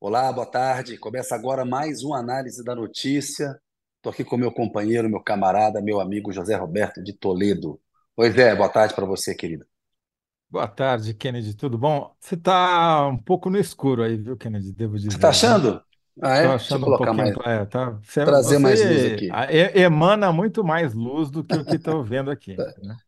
[0.00, 0.98] Olá, boa tarde.
[0.98, 3.60] Começa agora mais uma análise da notícia.
[3.96, 7.80] Estou aqui com meu companheiro, meu camarada, meu amigo José Roberto de Toledo.
[8.16, 9.66] Oi, Zé, boa tarde para você, querido.
[10.48, 11.54] Boa tarde, Kennedy.
[11.54, 12.14] Tudo bom?
[12.18, 14.72] Você está um pouco no escuro aí, viu, Kennedy?
[14.72, 15.56] Devo Você está dizer, viu?
[15.56, 15.84] achando?
[16.22, 16.46] Ah, é?
[16.46, 17.34] Estou Deixa eu achando um colocar pouquinho.
[17.34, 17.90] mais, É, tá?
[18.02, 19.38] Você, trazer mais luz você aqui.
[19.76, 22.98] emana muito mais luz do que o que estou vendo aqui, né?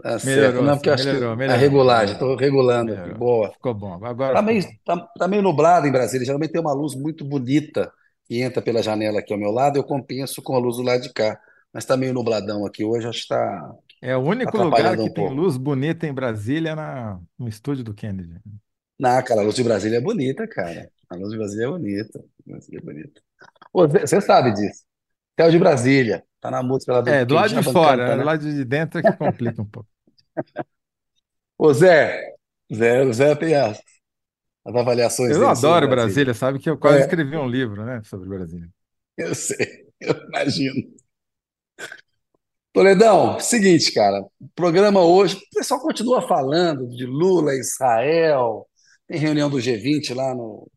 [0.00, 0.26] Tá certo.
[0.26, 3.14] Melhorou Não, porque que melhorou, a melhorou, regulagem, melhorou, estou regulando melhorou.
[3.16, 3.52] Boa.
[3.52, 6.24] Ficou bom, agora Tá meio, tá, tá meio nublado em Brasília.
[6.24, 7.92] Geralmente tem uma luz muito bonita
[8.24, 9.76] que entra pela janela aqui ao meu lado.
[9.76, 11.38] Eu compenso com a luz do lado de cá.
[11.72, 13.06] Mas está meio nubladão aqui hoje.
[13.06, 17.20] Acho que está É o único lugar que um tem luz bonita em Brasília, na,
[17.38, 18.40] no estúdio do Kennedy.
[18.98, 20.90] Não, cara, a luz de Brasília é bonita, cara.
[21.08, 22.24] A luz de Brasília é bonita.
[22.46, 23.20] Brasília é bonita.
[23.72, 24.82] Ô, Zé, Você sabe disso.
[25.38, 26.24] Céu de Brasília.
[26.40, 28.16] Tá na música lá do É, do lado de Djavan fora, né?
[28.16, 29.88] Do lado de dentro é que complica um pouco.
[31.58, 32.34] Ô, Zé.
[32.72, 33.78] Zé, Zé tem as,
[34.66, 35.88] as avaliações Eu adoro Brasília.
[35.88, 38.68] Brasília, sabe que eu quase É, escrevi um livro, né, sobre Brasília.
[39.16, 39.86] eu sei.
[40.00, 40.82] Eu imagino.
[42.72, 48.68] Toledão, seguinte, cara, o programa hoje, o pessoal continua falando de Lula, Israel,
[49.08, 50.70] tem reunião do G20 lá no,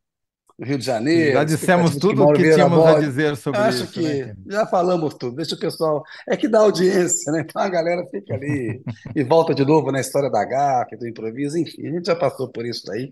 [0.64, 0.86] Rio de
[1.34, 4.02] Já Janeiro, dissemos de que tudo o que tínhamos a dizer Eu sobre acho isso,
[4.02, 4.40] né, que Kennedy?
[4.46, 6.04] já falamos tudo, deixa o pessoal.
[6.28, 7.42] É que dá audiência, né?
[7.48, 8.82] Então a galera fica ali
[9.16, 12.50] e volta de novo na história da GAF, do improviso, enfim, a gente já passou
[12.52, 13.12] por isso daí.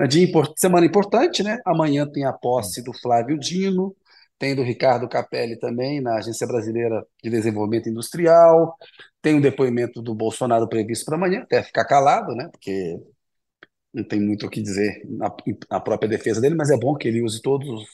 [0.00, 1.58] É dia impor- semana importante, né?
[1.66, 3.94] Amanhã tem a posse do Flávio Dino,
[4.38, 8.76] tem do Ricardo Capelli também, na Agência Brasileira de Desenvolvimento Industrial,
[9.20, 12.48] tem um depoimento do Bolsonaro previsto para amanhã, até ficar calado, né?
[12.50, 12.98] Porque
[13.92, 15.34] não tem muito o que dizer na,
[15.70, 17.84] na própria defesa dele, mas é bom que ele use todos os,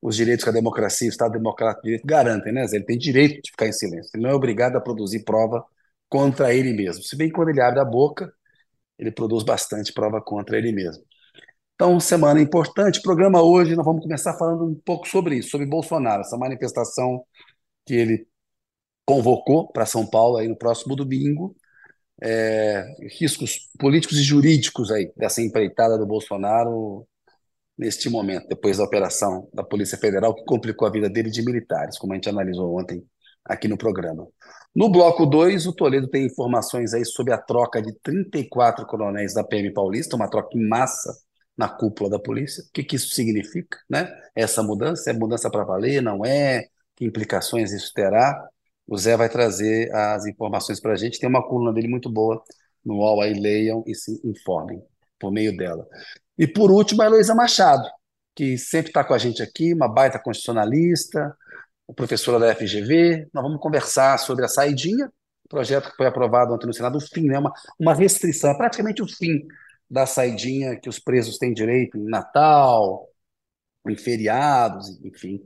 [0.00, 2.66] os direitos que a democracia, o Estado Democrático de Direito garantem, né?
[2.72, 5.64] Ele tem direito de ficar em silêncio, ele não é obrigado a produzir prova
[6.08, 7.02] contra ele mesmo.
[7.02, 8.32] Se bem que quando ele abre a boca,
[8.98, 11.04] ele produz bastante prova contra ele mesmo.
[11.74, 13.02] Então, semana importante.
[13.02, 17.24] Programa hoje, nós vamos começar falando um pouco sobre isso, sobre Bolsonaro, essa manifestação
[17.86, 18.28] que ele
[19.04, 21.56] convocou para São Paulo aí no próximo domingo,
[22.22, 22.84] é,
[23.18, 27.06] riscos políticos e jurídicos aí dessa empreitada do Bolsonaro
[27.76, 31.98] neste momento, depois da operação da Polícia Federal que complicou a vida dele de militares,
[31.98, 33.04] como a gente analisou ontem
[33.44, 34.26] aqui no programa.
[34.74, 39.42] No bloco 2, o Toledo tem informações aí sobre a troca de 34 coronéis da
[39.42, 41.12] PM Paulista, uma troca em massa
[41.56, 42.62] na cúpula da polícia.
[42.62, 44.08] O que, que isso significa, né?
[44.34, 46.66] Essa mudança é mudança para valer, não é?
[46.94, 48.48] Que implicações isso terá?
[48.92, 51.18] O Zé vai trazer as informações para a gente.
[51.18, 52.44] Tem uma coluna dele muito boa
[52.84, 54.82] no UOL aí, leiam e se informem
[55.18, 55.88] por meio dela.
[56.36, 57.88] E por último, a Heloísa Machado,
[58.34, 61.34] que sempre está com a gente aqui, uma baita constitucionalista,
[61.96, 63.30] professora da FGV.
[63.32, 65.10] Nós vamos conversar sobre a saidinha,
[65.48, 67.38] projeto que foi aprovado ontem no Senado, o fim, né?
[67.38, 69.46] uma, uma restrição, é praticamente o fim
[69.88, 73.08] da saidinha que os presos têm direito em Natal,
[73.88, 75.40] em feriados, enfim.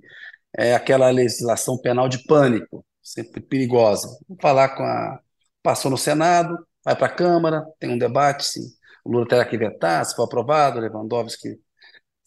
[0.53, 4.09] É aquela legislação penal de pânico, sempre perigosa.
[4.29, 5.21] Vamos falar com a.
[5.63, 8.63] Passou no Senado, vai para a Câmara, tem um debate, sim.
[9.05, 11.59] O Lula terá que vetar, se for aprovado, Lewandowski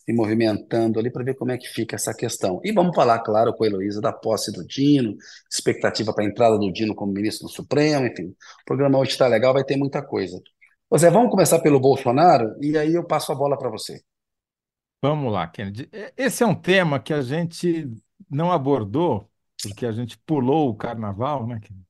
[0.10, 2.60] se movimentando ali para ver como é que fica essa questão.
[2.64, 5.16] E vamos falar, claro, com a Heloísa da posse do Dino,
[5.52, 8.30] expectativa para a entrada do Dino como ministro do Supremo, enfim.
[8.30, 10.42] O programa hoje está legal, vai ter muita coisa.
[10.98, 14.02] Zé, vamos começar pelo Bolsonaro e aí eu passo a bola para você.
[15.02, 15.88] Vamos lá, Kennedy.
[16.18, 17.88] Esse é um tema que a gente
[18.30, 19.29] não abordou,
[19.62, 21.86] porque a gente pulou o carnaval, né, Kennedy?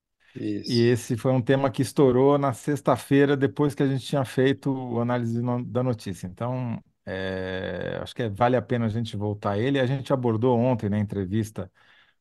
[0.65, 0.89] E Isso.
[0.89, 5.01] esse foi um tema que estourou na sexta-feira, depois que a gente tinha feito a
[5.01, 6.27] análise da notícia.
[6.27, 9.79] Então, é, acho que é- vale a pena a gente voltar a ele.
[9.79, 11.71] A gente abordou ontem na entrevista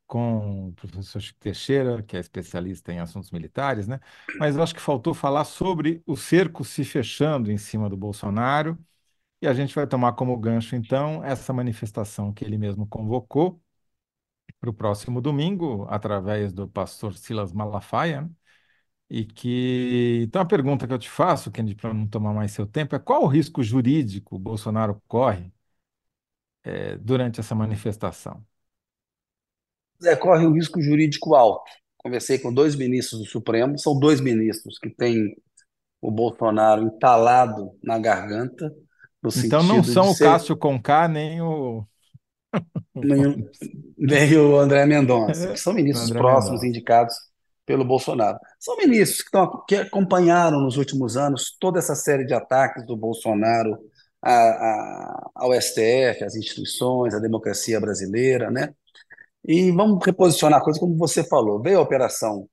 [0.07, 4.01] com o professor Chico Teixeira, que é especialista em assuntos militares, né?
[4.39, 8.79] Mas acho que faltou falar sobre o cerco se fechando em cima do Bolsonaro.
[9.41, 13.61] E a gente vai tomar como gancho, então, essa manifestação que ele mesmo convocou
[14.61, 18.31] para o próximo domingo, através do pastor Silas Malafaia?
[19.11, 20.23] E que.
[20.25, 22.99] Então, a pergunta que eu te faço, Kennedy, para não tomar mais seu tempo, é
[22.99, 25.53] qual o risco jurídico o Bolsonaro corre,
[26.65, 28.45] eh, durante essa manifestação?
[30.03, 31.71] Zé, corre um risco jurídico alto.
[31.97, 35.35] Conversei com dois ministros do Supremo, são dois ministros que têm
[36.03, 38.75] o Bolsonaro entalado na garganta,
[39.23, 41.87] no Então, não são o ser Cássio Conká nem o
[42.95, 46.67] nem, o André Mendonça, que são ministros André próximos Mendonça.
[46.67, 47.15] indicados
[47.67, 48.39] pelo Bolsonaro.
[48.59, 52.97] São ministros que, estão, que acompanharam nos últimos anos toda essa série de ataques do
[52.97, 53.79] Bolsonaro
[54.23, 58.75] a, a, ao STF, às instituições, à democracia brasileira, né?
[59.45, 61.63] E vamos reposicionar a coisa como você falou.
[61.63, 62.49] Veio a operação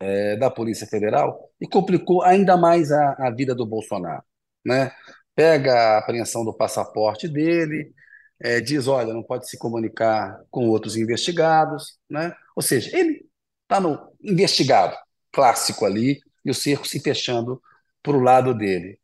[0.00, 4.22] é, da Polícia Federal e complicou ainda mais a, a vida do Bolsonaro,
[4.64, 4.92] né?
[5.38, 7.92] pega a apreensão do passaporte dele,
[8.40, 12.34] é, diz, olha, não pode se comunicar com outros investigados, né?
[12.54, 13.26] Ou seja, ele
[13.62, 14.96] está no investigado
[15.32, 17.60] clássico ali e o cerco se fechando
[18.02, 18.98] para o lado dele.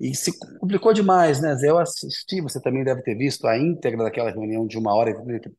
[0.00, 1.70] E se complicou demais, né, Zé?
[1.70, 5.10] Eu assisti, você também deve ter visto a íntegra daquela reunião de uma hora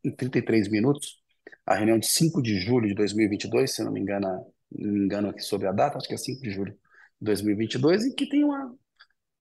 [0.04, 1.20] e 33 minutos,
[1.66, 4.28] a reunião de 5 de julho de 2022, se não me engano,
[4.72, 8.06] não me engano aqui sobre a data, acho que é 5 de julho de 2022,
[8.06, 8.74] e que tem uma,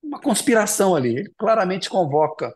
[0.02, 1.16] uma conspiração ali.
[1.18, 2.54] Ele claramente convoca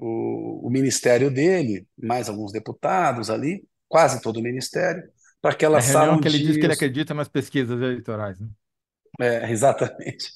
[0.00, 5.02] o, o ministério dele, mais alguns deputados ali, quase todo o ministério,
[5.42, 8.48] para aquela é sala onde que ele diz que ele acredita nas pesquisas eleitorais, né?
[9.20, 10.30] É, exatamente.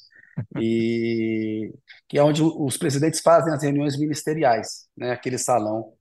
[0.60, 1.72] E
[2.08, 5.12] que é onde os presidentes fazem as reuniões ministeriais, né?
[5.12, 5.94] Aquele salão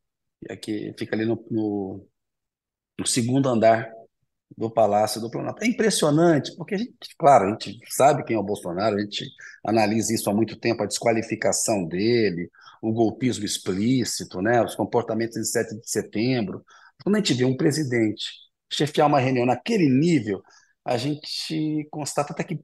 [0.62, 2.06] que fica ali no, no,
[3.00, 3.89] no segundo andar
[4.57, 5.63] do Palácio do Planalto.
[5.63, 9.25] É impressionante, porque a gente, claro, a gente sabe quem é o Bolsonaro, a gente
[9.65, 12.50] analisa isso há muito tempo, a desqualificação dele,
[12.81, 16.63] o golpismo explícito, né, os comportamentos de 7 de setembro.
[17.03, 18.25] Quando a gente vê um presidente
[18.71, 20.41] chefiar uma reunião naquele nível,
[20.85, 22.59] a gente constata até que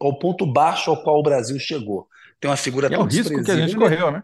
[0.00, 2.08] ao ponto baixo ao qual o Brasil chegou.
[2.40, 4.22] Tem uma figura e é tão o risco que a gente correu, né?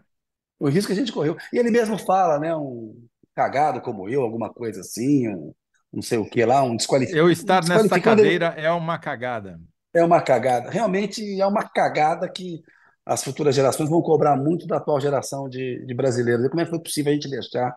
[0.59, 1.37] O risco que a gente correu.
[1.53, 5.53] E ele mesmo fala, né, um cagado como eu, alguma coisa assim, um,
[5.91, 7.19] não sei o que lá, um desqualificado.
[7.19, 9.59] Eu estar nessa cadeira é uma cagada.
[9.93, 10.69] É uma cagada.
[10.69, 12.61] Realmente é uma cagada que
[13.05, 16.45] as futuras gerações vão cobrar muito da atual geração de, de brasileiros.
[16.45, 17.75] E como é que foi possível a gente deixar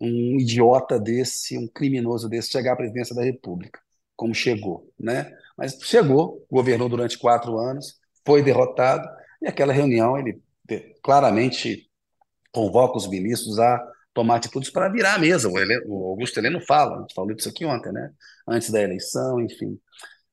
[0.00, 3.78] um idiota desse, um criminoso desse, chegar à presidência da República,
[4.16, 5.30] como chegou, né?
[5.56, 9.06] Mas chegou, governou durante quatro anos, foi derrotado,
[9.40, 10.42] e aquela reunião ele
[11.02, 11.88] claramente
[12.50, 15.48] convoca os ministros a tomar atitudes para virar a mesa.
[15.48, 18.10] O, Augusto Heleno fala, a gente falou disso aqui ontem, né?
[18.46, 19.78] Antes da eleição, enfim.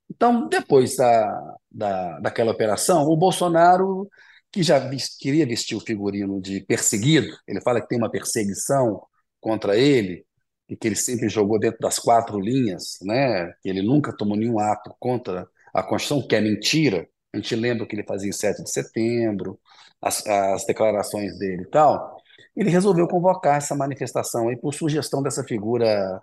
[0.09, 4.09] Então, depois da, da, daquela operação, o Bolsonaro,
[4.51, 4.79] que já
[5.19, 9.01] queria vestir o figurino de perseguido, ele fala que tem uma perseguição
[9.39, 10.25] contra ele,
[10.67, 13.51] e que ele sempre jogou dentro das quatro linhas, né?
[13.61, 17.07] que ele nunca tomou nenhum ato contra a Constituição, que é mentira.
[17.33, 19.59] A gente lembra o que ele fazia em 7 de setembro,
[20.01, 22.18] as, as declarações dele e tal
[22.55, 26.21] ele resolveu convocar essa manifestação aí por sugestão dessa figura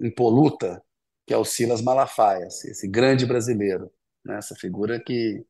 [0.00, 0.82] impoluta,
[1.26, 3.90] que é o Silas Malafaia, esse grande brasileiro,
[4.24, 4.38] né?
[4.38, 5.44] essa figura que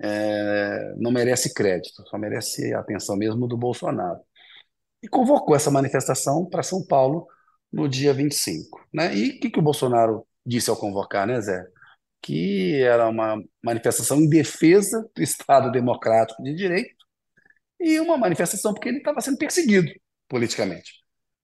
[0.00, 4.20] é, não merece crédito, só merece a atenção mesmo do Bolsonaro.
[5.02, 7.26] E convocou essa manifestação para São Paulo
[7.72, 8.86] no dia 25.
[8.92, 9.14] Né?
[9.14, 11.64] E o que, que o Bolsonaro disse ao convocar, né, Zé?
[12.20, 16.97] Que era uma manifestação em defesa do Estado Democrático de Direito
[17.80, 19.88] e uma manifestação porque ele estava sendo perseguido
[20.28, 20.92] politicamente.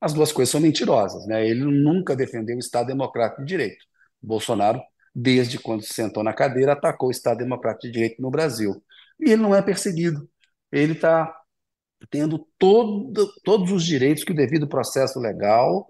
[0.01, 1.27] As duas coisas são mentirosas.
[1.27, 1.49] Né?
[1.49, 3.85] Ele nunca defendeu o Estado Democrático de Direito.
[4.21, 4.81] Bolsonaro,
[5.15, 8.83] desde quando se sentou na cadeira, atacou o Estado Democrático de Direito no Brasil.
[9.21, 10.29] E ele não é perseguido.
[10.73, 11.35] Ele está
[12.11, 15.87] tendo todo, todos os direitos que o devido processo legal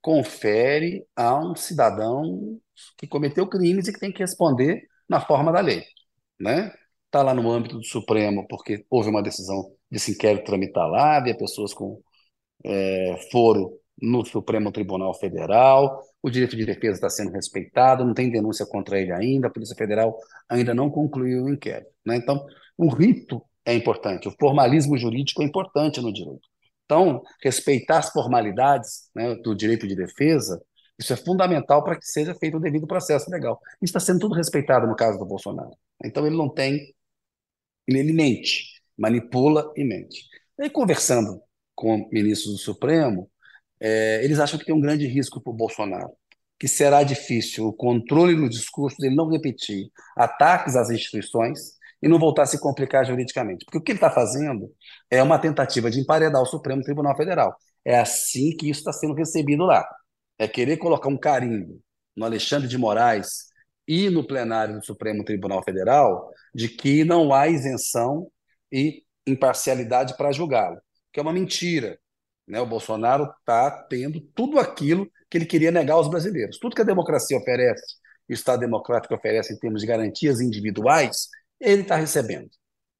[0.00, 2.58] confere a um cidadão
[2.96, 5.84] que cometeu crimes e que tem que responder na forma da lei.
[6.40, 6.72] Né?
[7.06, 11.36] Está lá no âmbito do Supremo, porque houve uma decisão desse inquérito tramitar lá, havia
[11.36, 12.00] pessoas com
[12.64, 18.30] é, foro no Supremo Tribunal Federal, o direito de defesa está sendo respeitado, não tem
[18.30, 20.16] denúncia contra ele ainda, a Polícia Federal
[20.48, 21.90] ainda não concluiu o inquérito.
[22.06, 22.16] Né?
[22.16, 22.44] Então,
[22.76, 26.48] o rito é importante, o formalismo jurídico é importante no direito.
[26.84, 30.60] Então, respeitar as formalidades né, do direito de defesa,
[30.98, 33.60] isso é fundamental para que seja feito o devido processo legal.
[33.74, 35.70] Isso está sendo tudo respeitado no caso do Bolsonaro.
[36.04, 36.94] Então, ele não tem,
[37.86, 40.24] ele mente, manipula e mente.
[40.58, 41.40] E conversando
[41.74, 43.30] com ministros do Supremo,
[43.80, 46.10] é, eles acham que tem um grande risco para o Bolsonaro,
[46.58, 52.18] que será difícil o controle no discurso dele não repetir ataques às instituições e não
[52.18, 53.64] voltar a se complicar juridicamente.
[53.64, 54.72] Porque o que ele está fazendo
[55.10, 57.56] é uma tentativa de emparedar o Supremo Tribunal Federal.
[57.84, 59.86] É assim que isso está sendo recebido lá.
[60.38, 61.80] É querer colocar um carimbo
[62.16, 63.48] no Alexandre de Moraes
[63.86, 68.30] e no plenário do Supremo Tribunal Federal de que não há isenção
[68.72, 70.80] e imparcialidade para julgá-lo,
[71.12, 71.98] que é uma mentira.
[72.46, 72.60] Né?
[72.60, 76.58] O Bolsonaro está tendo tudo aquilo que ele queria negar aos brasileiros.
[76.58, 77.96] Tudo que a democracia oferece,
[78.28, 81.28] o Estado democrático oferece em termos de garantias individuais,
[81.60, 82.50] ele está recebendo.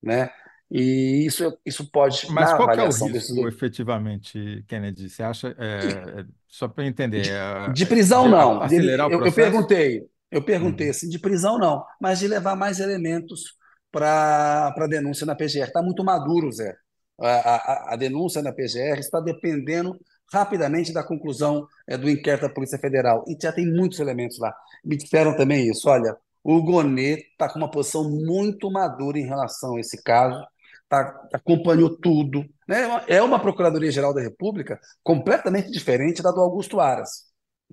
[0.03, 0.31] Né?
[0.71, 2.31] E isso, isso pode.
[2.31, 3.37] Mas qual é o risco, desses...
[3.37, 5.09] efetivamente, Kennedy?
[5.09, 5.57] Você acha.
[5.59, 7.23] É, é só para entender.
[7.23, 8.63] De, é, de prisão, de não.
[8.63, 9.41] Acelerar eu, o processo?
[9.41, 10.91] eu perguntei, eu perguntei uhum.
[10.91, 13.57] assim, de prisão não, mas de levar mais elementos
[13.91, 15.69] para a denúncia na PGR.
[15.69, 16.75] Está muito maduro, Zé.
[17.21, 19.99] A, a, a, denúncia na PGR está dependendo
[20.33, 23.25] rapidamente da conclusão é, do inquérito da Polícia Federal.
[23.27, 24.55] E já tem muitos elementos lá.
[24.85, 25.89] Me disseram também isso.
[25.89, 30.41] Olha, o Gonê está com uma posição muito madura em relação a esse caso,
[30.89, 32.45] tá, acompanhou tudo.
[32.69, 32.83] Né?
[33.09, 37.27] É uma Procuradoria-Geral da República completamente diferente da do Augusto Aras.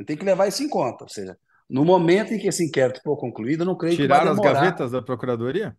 [0.06, 1.04] Tem que levar isso em conta.
[1.04, 1.38] Ou seja,
[1.70, 4.52] no momento em que esse inquérito for concluído, eu não creio Tiraram que vai demorar.
[4.52, 5.76] as gavetas da Procuradoria?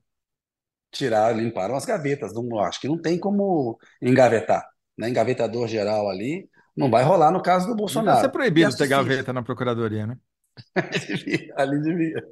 [0.96, 2.32] Tiraram, limparam as gavetas.
[2.34, 4.64] Não, acho que não tem como engavetar.
[4.96, 5.08] Né?
[5.08, 8.16] Engavetador geral ali não vai rolar no caso do Bolsonaro.
[8.16, 10.16] Devia ser proibido ter gaveta na Procuradoria, né?
[11.56, 12.22] ali devia.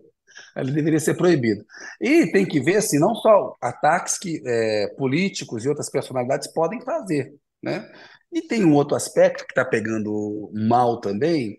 [0.54, 1.64] Ali deveria ser proibido.
[2.00, 6.80] E tem que ver assim, não só ataques que é, políticos e outras personalidades podem
[6.80, 7.32] fazer.
[7.62, 7.88] Né?
[8.32, 11.58] E tem um outro aspecto que está pegando mal também,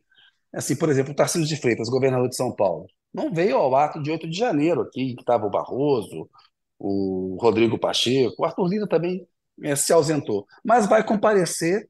[0.54, 4.04] assim, por exemplo, o Tarcísio de Freitas, governador de São Paulo, não veio ao ato
[4.04, 6.30] de 8 de janeiro aqui, que estava o Barroso,
[6.80, 9.28] o Rodrigo Pacheco, o Arthur Lira também
[9.64, 11.90] é, se ausentou, mas vai comparecer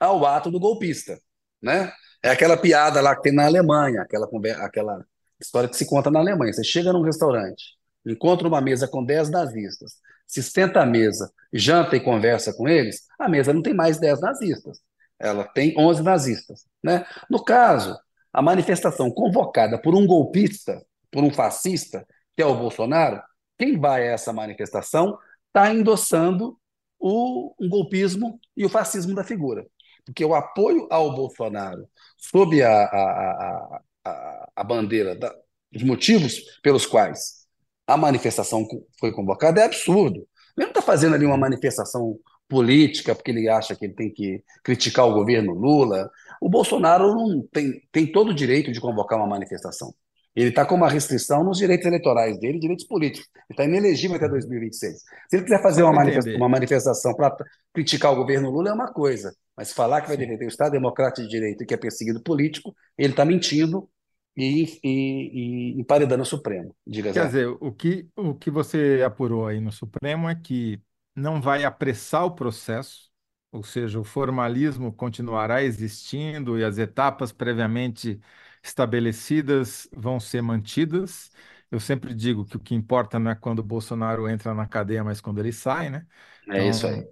[0.00, 1.18] ao ato do golpista,
[1.62, 1.92] né?
[2.22, 4.28] É aquela piada lá que tem na Alemanha, aquela,
[4.64, 5.04] aquela
[5.40, 6.52] história que se conta na Alemanha.
[6.52, 7.64] Você chega num restaurante,
[8.06, 9.94] encontra uma mesa com 10 nazistas,
[10.26, 14.20] se senta à mesa, janta e conversa com eles, a mesa não tem mais 10
[14.20, 14.80] nazistas,
[15.18, 16.64] ela tem 11 nazistas.
[16.82, 17.04] Né?
[17.28, 17.98] No caso,
[18.32, 20.80] a manifestação convocada por um golpista,
[21.10, 23.20] por um fascista, que é o Bolsonaro,
[23.60, 26.58] quem vai a essa manifestação está endossando
[26.98, 29.66] o golpismo e o fascismo da figura.
[30.02, 31.86] Porque o apoio ao Bolsonaro
[32.16, 35.34] sob a, a, a, a bandeira da,
[35.70, 37.46] dos motivos pelos quais
[37.86, 38.66] a manifestação
[38.98, 40.26] foi convocada é absurdo.
[40.56, 44.42] Ele não está fazendo ali uma manifestação política porque ele acha que ele tem que
[44.64, 46.10] criticar o governo Lula.
[46.40, 49.94] O Bolsonaro não tem, tem todo o direito de convocar uma manifestação.
[50.34, 53.28] Ele está com uma restrição nos direitos eleitorais dele, direitos políticos.
[53.34, 54.98] Ele está inelegível até 2026.
[54.98, 57.36] Se ele quiser fazer uma, manifesta uma manifestação para
[57.74, 59.34] criticar o governo Lula, é uma coisa.
[59.56, 62.74] Mas falar que vai defender o Estado Democrático de Direito e que é perseguido político,
[62.96, 63.88] ele está mentindo
[64.36, 66.74] e, e, e emparedando o Supremo.
[66.86, 70.80] Diga, Quer dizer, o que, o que você apurou aí no Supremo é que
[71.14, 73.10] não vai apressar o processo,
[73.52, 78.20] ou seja, o formalismo continuará existindo e as etapas previamente
[78.62, 81.30] estabelecidas vão ser mantidas.
[81.70, 85.04] Eu sempre digo que o que importa não é quando o Bolsonaro entra na cadeia,
[85.04, 86.06] mas quando ele sai, né?
[86.48, 87.08] É então, isso aí.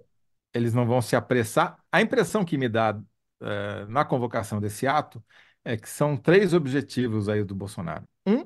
[0.53, 1.77] Eles não vão se apressar.
[1.91, 5.23] A impressão que me dá uh, na convocação desse ato
[5.63, 8.03] é que são três objetivos aí do Bolsonaro.
[8.25, 8.45] Um,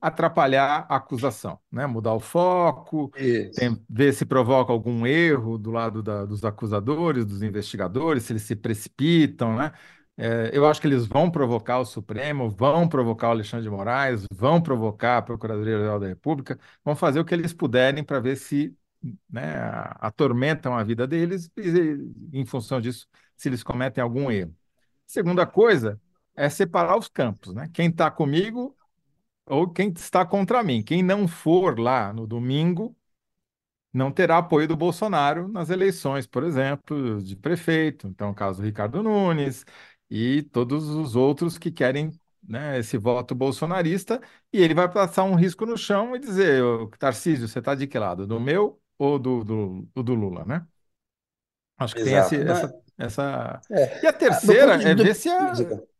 [0.00, 1.86] atrapalhar a acusação, né?
[1.86, 3.10] Mudar o foco,
[3.54, 8.42] tem, ver se provoca algum erro do lado da, dos acusadores, dos investigadores, se eles
[8.42, 9.72] se precipitam, né?
[10.22, 14.26] É, eu acho que eles vão provocar o Supremo, vão provocar o Alexandre de Moraes,
[14.30, 18.76] vão provocar a Procuradoria-Geral da República, vão fazer o que eles puderem para ver se
[19.30, 19.54] né,
[19.98, 24.54] atormentam a vida deles e, em função disso, se eles cometem algum erro.
[25.06, 25.98] Segunda coisa
[26.36, 27.70] é separar os campos, né?
[27.72, 28.76] Quem está comigo
[29.46, 30.82] ou quem está contra mim.
[30.82, 32.94] Quem não for lá no domingo
[33.92, 38.06] não terá apoio do Bolsonaro nas eleições, por exemplo, de prefeito.
[38.06, 39.64] Então, o caso do Ricardo Nunes,
[40.10, 42.10] e todos os outros que querem
[42.42, 44.20] né, esse voto bolsonarista,
[44.52, 46.62] e ele vai passar um risco no chão e dizer,
[46.98, 48.26] Tarcísio, você está de que lado?
[48.26, 50.66] Do meu ou do, do, do Lula, né?
[51.78, 52.30] Acho que Exato.
[52.30, 53.60] tem esse, essa, essa...
[53.70, 54.04] É.
[54.04, 55.52] E a terceira ah, é ver se a...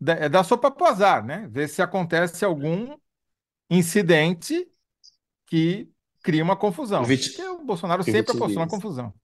[0.06, 1.48] é dar sopa pro azar, né?
[1.50, 2.96] Ver se acontece algum
[3.70, 4.68] incidente
[5.46, 5.88] que
[6.22, 7.04] cria uma confusão.
[7.04, 9.14] Porque o Bolsonaro sempre proporciona confusão.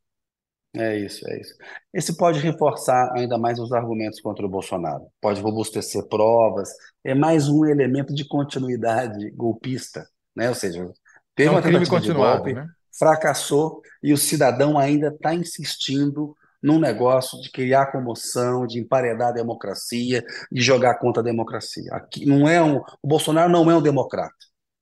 [0.75, 1.55] É isso, é isso.
[1.93, 6.69] Esse pode reforçar ainda mais os argumentos contra o Bolsonaro, pode robustecer provas,
[7.03, 10.49] é mais um elemento de continuidade golpista, né?
[10.49, 10.93] Ou seja,
[11.35, 12.69] teve é um uma crime continuado, de golpe, né?
[12.99, 19.33] fracassou e o cidadão ainda está insistindo num negócio de criar comoção, de emparedar a
[19.33, 21.89] democracia, de jogar contra a democracia.
[21.93, 24.35] Aqui não é um, o Bolsonaro não é um democrata,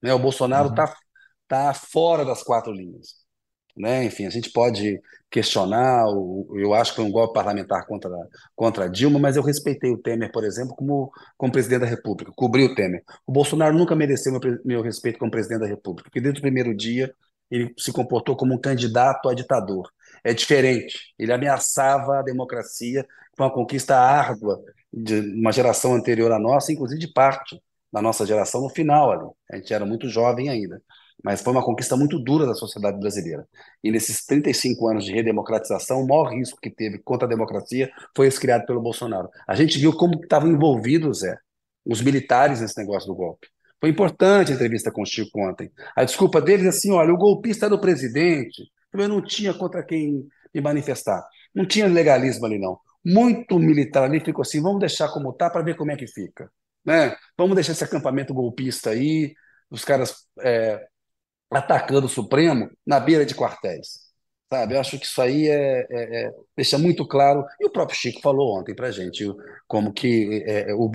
[0.03, 0.13] né?
[0.13, 0.93] O Bolsonaro está uhum.
[1.47, 3.24] tá fora das quatro linhas.
[3.77, 4.05] Né?
[4.05, 6.05] Enfim, a gente pode questionar,
[6.55, 8.11] eu acho que foi um golpe parlamentar contra,
[8.55, 12.63] contra Dilma, mas eu respeitei o Temer, por exemplo, como, como presidente da República, cobri
[12.65, 13.03] o Temer.
[13.27, 16.73] O Bolsonaro nunca mereceu meu, meu respeito como presidente da República, porque desde o primeiro
[16.73, 17.13] dia
[17.51, 19.91] ele se comportou como um candidato a ditador.
[20.23, 23.05] É diferente, ele ameaçava a democracia
[23.37, 24.63] com uma conquista árdua
[24.93, 27.61] de uma geração anterior à nossa, inclusive de parte
[27.93, 29.29] da nossa geração no final ali.
[29.51, 30.81] A gente era muito jovem ainda
[31.25, 33.49] mas foi uma conquista muito dura da sociedade brasileira.
[33.83, 38.27] E nesses 35 anos de redemocratização, o maior risco que teve contra a democracia foi
[38.27, 39.31] esse criado pelo Bolsonaro.
[39.49, 41.39] A gente viu como estavam envolvidos, Zé,
[41.83, 43.49] os militares nesse negócio do golpe.
[43.81, 45.71] Foi importante a entrevista com o Chico ontem.
[45.97, 48.63] A desculpa deles é assim: olha, o golpista era o presidente,
[48.93, 51.27] eu não tinha contra quem me manifestar.
[51.55, 52.79] Não tinha legalismo ali, não.
[53.03, 56.51] Muito militar ali ficou assim: vamos deixar como está para ver como é que fica.
[56.85, 57.17] Né?
[57.37, 59.35] Vamos deixar esse acampamento golpista aí,
[59.71, 60.87] os caras é,
[61.51, 64.05] atacando o Supremo na beira de quartéis.
[64.53, 67.99] Sabe, eu acho que isso aí é, é- é- deixa muito claro, e o próprio
[67.99, 69.25] Chico falou ontem para gente,
[69.67, 70.89] como que é, é, o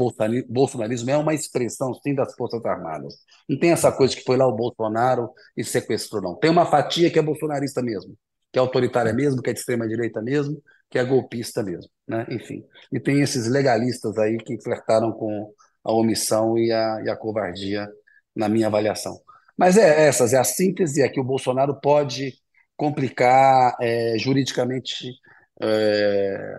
[0.47, 3.15] bolsonarismo é uma expressão, sim, das Forças Armadas.
[3.49, 6.35] Não tem essa coisa que foi lá o Bolsonaro e sequestrou, não.
[6.35, 8.15] Tem uma fatia que é bolsonarista mesmo,
[8.51, 12.25] que é autoritária mesmo, que é de extrema-direita mesmo, que é golpista mesmo, né?
[12.29, 12.63] Enfim.
[12.91, 15.53] E tem esses legalistas aí que flertaram com
[15.83, 17.87] a omissão e a, e a covardia,
[18.35, 19.19] na minha avaliação.
[19.59, 22.33] Mas é essas, é a síntese, é que o Bolsonaro pode
[22.77, 25.13] complicar é, juridicamente
[25.61, 26.55] é,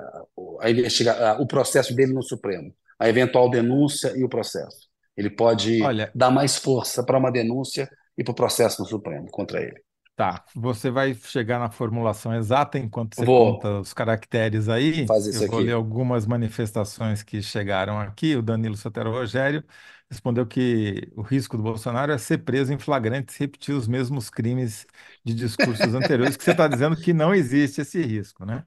[0.60, 4.90] a investiga o processo dele no Supremo, a eventual denúncia e o processo.
[5.16, 7.88] Ele pode Olha, dar mais força para uma denúncia
[8.18, 9.80] e para o processo no Supremo contra ele.
[10.20, 15.08] Tá, você vai chegar na formulação exata enquanto você Vou conta os caracteres aí.
[15.08, 15.72] fazer Eu isso vou ler aqui.
[15.72, 18.36] algumas manifestações que chegaram aqui.
[18.36, 19.64] O Danilo Sotero Rogério
[20.10, 24.28] respondeu que o risco do Bolsonaro é ser preso em flagrante se repetir os mesmos
[24.28, 24.86] crimes
[25.24, 28.66] de discursos anteriores, que você está dizendo que não existe esse risco, né?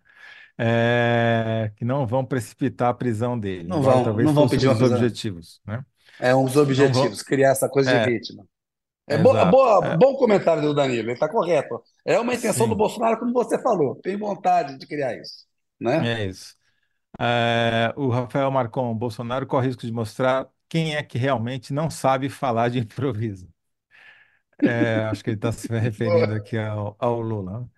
[0.57, 4.83] É, que não vão precipitar a prisão dele, Não vão, talvez não vão pedir prisão.
[4.83, 5.85] objetivos, né?
[6.19, 7.11] É um dos Não vão.
[7.11, 8.47] objetivos, criar essa coisa de É, vítima.
[9.07, 9.49] É bo exato.
[9.49, 11.81] boa, É, bom comentário do Danilo, ele está correto.
[12.05, 15.45] É uma intenção do sim, Bolsonaro, como você falou, tem vontade de criar isso,
[15.79, 16.09] né?
[16.09, 16.55] é isso.
[17.19, 21.89] É, o Rafael Marcon, Bolsonaro corre o risco de mostrar quem é que realmente não
[21.89, 23.49] sabe falar de improviso.
[24.65, 27.69] É, acho que ele está se referindo aqui ao, ao Lula.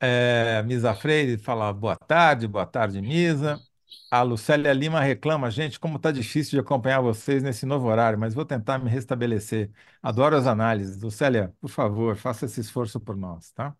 [0.00, 3.62] É, Misa Freire fala boa tarde, boa tarde, Misa.
[4.10, 8.32] A Lucélia Lima reclama, gente, como está difícil de acompanhar vocês nesse novo horário, mas
[8.34, 9.70] vou tentar me restabelecer.
[10.02, 11.00] Adoro as análises.
[11.02, 13.74] Lucélia, por favor, faça esse esforço por nós, tá?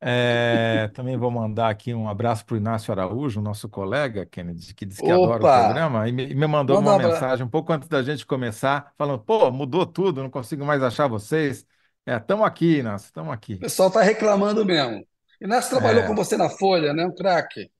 [0.00, 4.86] É, também vou mandar aqui um abraço para o Inácio Araújo, nosso colega, Kennedy, que
[4.86, 5.50] disse que adora o Opa!
[5.50, 8.94] programa e me, e me mandou um uma mensagem um pouco antes da gente começar,
[8.98, 11.66] falando: pô, mudou tudo, não consigo mais achar vocês.
[12.06, 13.60] É, estamos aqui, Inácio, estamos O aqui.
[13.60, 15.06] pessoal está reclamando mesmo.
[15.40, 17.06] Inácio trabalhou com É, você na Folha, né?
[17.06, 17.70] Um craque,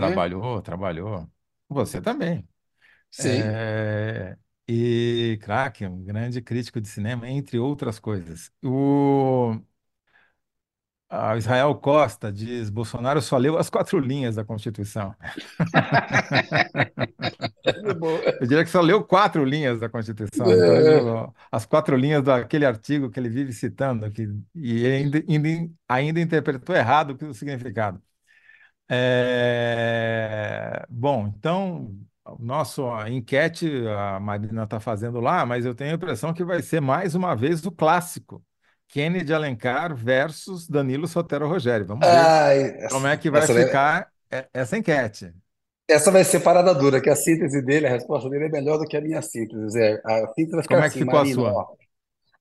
[0.00, 0.08] né?
[0.08, 1.28] trabalhou, trabalhou.
[1.68, 2.48] Você também.
[3.10, 3.40] Sim.
[3.42, 4.36] É,
[4.68, 8.50] e craque, um grande crítico de cinema, entre outras coisas.
[8.62, 9.58] O
[11.38, 15.14] Israel Costa diz: Bolsonaro só leu as quatro linhas da Constituição.
[18.40, 20.46] Eu diria que só leu quatro linhas da Constituição.
[20.46, 21.32] Então, É.
[21.50, 25.48] as quatro linhas daquele artigo que ele vive citando, que, e ainda, ainda,
[25.88, 28.02] ainda interpretou errado o significado.
[28.90, 35.92] É, bom, então, o nosso a enquete a Marina está fazendo lá, mas eu tenho
[35.92, 38.44] a impressão que vai ser mais uma vez o clássico.
[38.88, 41.86] Kennedy Alencar versus Danilo Sotero Rogério.
[41.86, 44.10] Vamos ver Ai, como essa, é que vai ficar
[44.52, 45.34] essa enquete.
[45.88, 48.86] essa vai ser parada dura, que a síntese dele, a resposta dele é melhor do
[48.86, 49.78] que a minha síntese.
[49.80, 51.52] É, a síntese vai ficar Como é que assim, ficou a Marina, sua?
[51.52, 51.66] ó.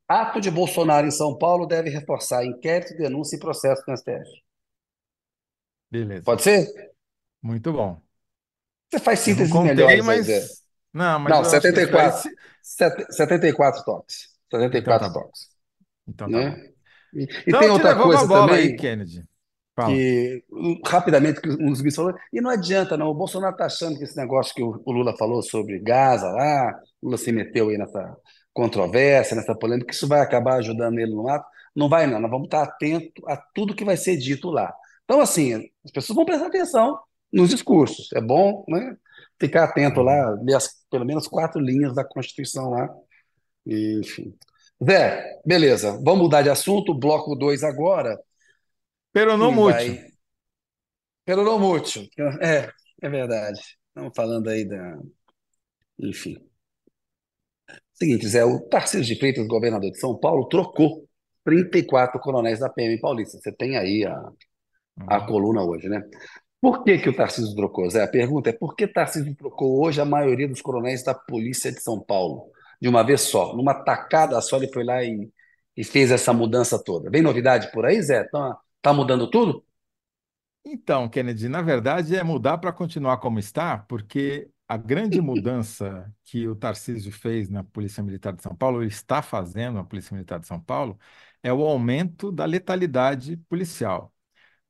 [0.07, 4.31] Ato de Bolsonaro em São Paulo deve reforçar inquérito, denúncia e processo no STF.
[5.91, 6.25] Beleza.
[6.25, 6.67] Pode ser?
[7.41, 8.01] Muito bom.
[8.89, 10.49] Você faz Eu não sínteses contei, melhores aí, Zé.
[10.49, 10.63] mas.
[10.93, 12.11] Não, mas Não, eu acho que esse daí.
[12.11, 12.21] 74.
[12.21, 14.29] se- Sete- 74 toques.
[14.71, 15.21] Então tá 74 bom.
[15.21, 15.49] toques,
[16.07, 16.55] Então tá bom.
[16.55, 16.71] né?
[17.13, 19.25] E, e Então tem te outra a coisa bola aí, também, Kennedy.
[19.75, 20.03] Fala.
[20.03, 23.65] que um, rapidamente que um dos ministros falou, e não adianta não, o Bolsonaro está
[23.65, 26.71] achando que esse negócio que o, o Lula falou sobre Gaza lá,
[27.01, 28.15] o Lula se meteu aí nessa
[28.53, 31.47] controvérsia, nessa polêmica, que isso vai acabar ajudando ele no ato.
[31.75, 34.73] Não vai não, nós vamos estar atentos a tudo que vai ser dito lá.
[35.07, 36.99] Então, assim, as pessoas vão prestar atenção
[37.31, 38.95] nos discursos, é bom, né?
[39.39, 42.89] Ficar atento lá, ler as, pelo menos quatro linhas da Constituição lá,
[43.65, 44.35] e, enfim.
[44.83, 48.17] Zé, beleza, vamos mudar de assunto, bloco 2 agora,
[49.13, 49.37] Pero vai
[51.43, 52.07] não mútil.
[52.39, 53.59] É, é verdade.
[53.87, 54.99] Estamos falando aí da.
[55.99, 56.37] Enfim.
[57.93, 61.07] Seguinte, Zé, o Tarcísio de Freitas, governador de São Paulo, trocou
[61.43, 63.39] 34 coronéis da PM Paulista.
[63.39, 64.31] Você tem aí a,
[65.05, 65.25] a Uhum.
[65.25, 66.03] coluna hoje, né?
[66.61, 68.03] Por que que o Tarcísio trocou, Zé?
[68.03, 71.81] A pergunta é por que Tarcísio trocou hoje a maioria dos coronéis da Polícia de
[71.81, 72.51] São Paulo?
[72.81, 75.31] De uma vez só, numa tacada só, ele foi lá e,
[75.75, 77.09] e fez essa mudança toda.
[77.09, 78.23] Vem novidade por aí, Zé?
[78.25, 79.63] Tá, tá mudando tudo?
[80.69, 86.45] Então, Kennedy, na verdade é mudar para continuar como está, porque a grande mudança que
[86.47, 90.39] o Tarcísio fez na Polícia Militar de São Paulo, ele está fazendo na Polícia Militar
[90.39, 90.99] de São Paulo,
[91.41, 94.13] é o aumento da letalidade policial.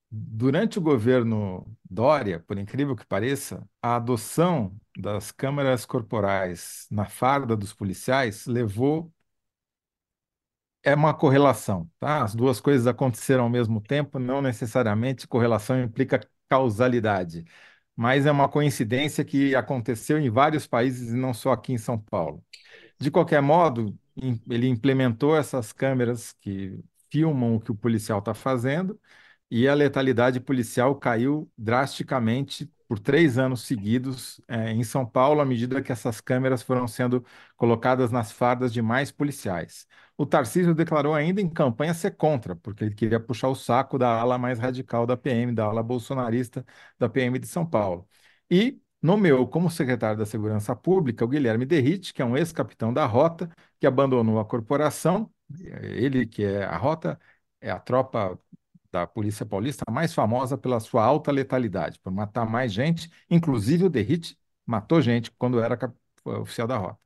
[0.10, 7.56] Durante o governo Dória, por incrível que pareça, a adoção das câmeras corporais na farda
[7.58, 9.12] dos policiais levou
[10.84, 12.24] é uma correlação, tá?
[12.24, 17.44] As duas coisas aconteceram ao mesmo tempo, não necessariamente correlação implica causalidade,
[17.96, 22.00] mas é uma coincidência que aconteceu em vários países e não só aqui em São
[22.00, 22.44] Paulo.
[23.00, 23.98] De qualquer modo,
[24.50, 26.80] ele implementou essas câmeras que
[27.12, 29.00] filmam o que o policial está fazendo
[29.50, 35.46] e a letalidade policial caiu drasticamente por três anos seguidos eh, em São Paulo, à
[35.46, 37.24] medida que essas câmeras foram sendo
[37.56, 39.86] colocadas nas fardas de mais policiais.
[40.18, 44.10] O Tarcísio declarou ainda em campanha ser contra, porque ele queria puxar o saco da
[44.20, 46.66] ala mais radical da PM, da ala bolsonarista
[46.98, 48.08] da PM de São Paulo.
[48.50, 53.06] E nomeou como secretário da Segurança Pública o Guilherme Derrite, que é um ex-capitão da
[53.06, 55.32] Rota, que abandonou a corporação.
[55.82, 57.20] Ele, que é a Rota,
[57.62, 58.40] é a tropa
[58.92, 63.90] da Polícia Paulista mais famosa pela sua alta letalidade, por matar mais gente, inclusive o
[63.90, 65.78] Derrite matou gente quando era
[66.26, 67.00] oficial da Rota.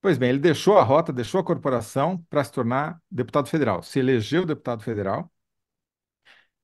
[0.00, 3.98] Pois bem, ele deixou a Rota, deixou a corporação para se tornar deputado federal, se
[3.98, 5.30] elegeu deputado federal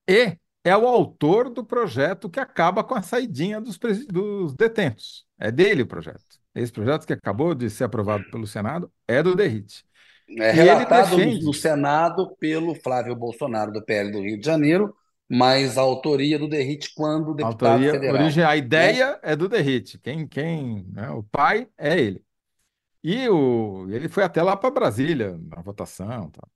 [0.09, 3.79] e é o autor do projeto que acaba com a saidinha dos,
[4.09, 5.27] dos detentos.
[5.39, 6.41] É dele o projeto.
[6.55, 9.85] Esse projeto que acabou de ser aprovado pelo Senado é do Derrite.
[10.39, 11.45] É relatado defende...
[11.45, 14.95] no Senado pelo Flávio Bolsonaro, do PL do Rio de Janeiro,
[15.29, 18.23] mas a autoria do Derrite quando deputado autoria, federal.
[18.23, 19.99] Origem, a ideia é, é do Derrite.
[19.99, 22.25] Quem, quem, né, o pai é ele.
[23.03, 26.31] E o, ele foi até lá para Brasília na votação.
[26.31, 26.47] Tá.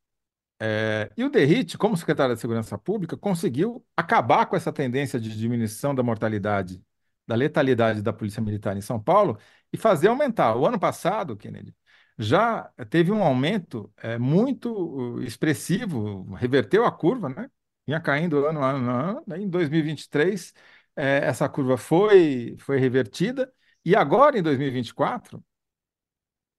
[0.61, 5.37] É, e o Derrite, como secretário de Segurança Pública, conseguiu acabar com essa tendência de
[5.37, 6.83] diminuição da mortalidade,
[7.27, 9.39] da letalidade da Polícia Militar em São Paulo
[9.73, 10.57] e fazer aumentar.
[10.57, 11.75] O ano passado, Kennedy,
[12.19, 14.73] já teve um aumento é, muito
[15.17, 17.51] uh, expressivo, reverteu a curva, né?
[17.87, 19.37] Vinha caindo ano a ano, ano, ano.
[19.37, 20.53] Em 2023,
[20.97, 23.53] é, essa curva foi, foi revertida,
[23.85, 25.45] e agora, em 2024,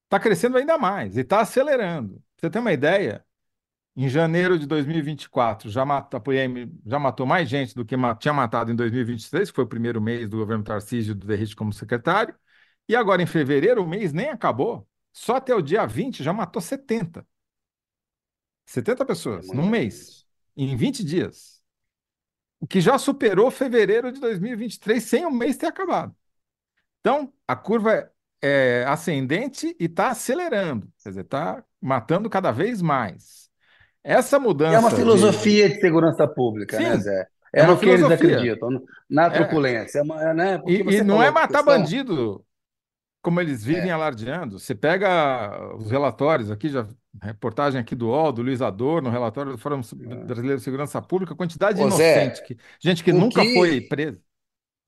[0.04, 2.22] está crescendo ainda mais e está acelerando.
[2.36, 3.24] Você tem uma ideia?
[3.96, 8.34] Em janeiro de 2024, já, matou, a PM já matou mais gente do que tinha
[8.34, 12.34] matado em 2023, que foi o primeiro mês do governo Tarcísio do Derrite como secretário.
[12.88, 14.86] E agora, em fevereiro, o mês nem acabou.
[15.16, 17.26] Só até o dia 20 já matou 70.
[18.66, 21.62] 70 pessoas, num mês, em 20 dias.
[22.60, 26.14] O que já superou fevereiro de 2023 sem o mês ter acabado.
[27.00, 28.10] Então, a curva
[28.42, 33.48] é ascendente e está acelerando, quer dizer, está matando cada vez mais.
[34.04, 34.76] Essa mudança.
[34.76, 37.28] É uma filosofia de, de segurança pública, né, Sim, né, Zé?
[37.54, 38.26] É, é no que filosofia.
[38.26, 39.30] eles acreditam, na é.
[39.30, 40.00] truculência.
[40.00, 40.34] É.
[40.34, 40.62] Né?
[40.66, 41.64] E, e não é matar questão...
[41.64, 42.46] bandido
[43.26, 43.92] como eles vivem é.
[43.92, 44.56] alardeando.
[44.56, 46.86] Você pega os relatórios aqui, já
[47.20, 50.14] reportagem aqui do UOL, do Luiz Ador, no relatório do Fórum é.
[50.14, 53.52] Brasileiro de Segurança Pública, quantidade de inocente, que, gente que nunca que...
[53.52, 54.20] foi presa.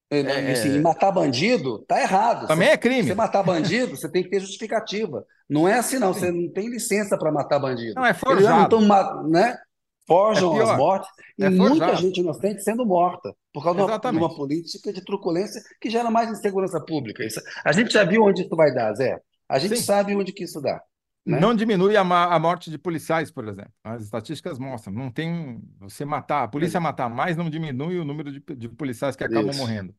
[0.09, 0.53] É, é...
[0.53, 2.47] Assim, matar bandido tá errado.
[2.47, 3.09] Também você, é crime.
[3.09, 5.27] Você matar bandido, você tem que ter justificativa.
[5.51, 6.15] Não é assim, não.
[6.15, 7.95] Você não tem licença para matar bandido.
[7.97, 8.41] Não, é forjado.
[8.41, 9.59] Eles não estão, né?
[10.09, 14.35] Forjam é as mortes e é muita gente inocente sendo morta por causa de uma,
[14.35, 17.25] política de truculência que gera mais insegurança pública.
[17.25, 19.21] Isso, a gente já viu onde isso vai dar, Zé.
[19.47, 19.83] A gente Sim.
[19.83, 20.83] sabe onde que isso dá.
[21.27, 21.39] Né?
[21.39, 23.73] Não diminui a, a, morte de policiais, por exemplo.
[23.85, 24.95] As estatísticas mostram.
[24.95, 29.15] Não tem você matar, a polícia matar mais não diminui o número de, de policiais
[29.15, 29.59] que acabam isso.
[29.59, 29.95] morrendo.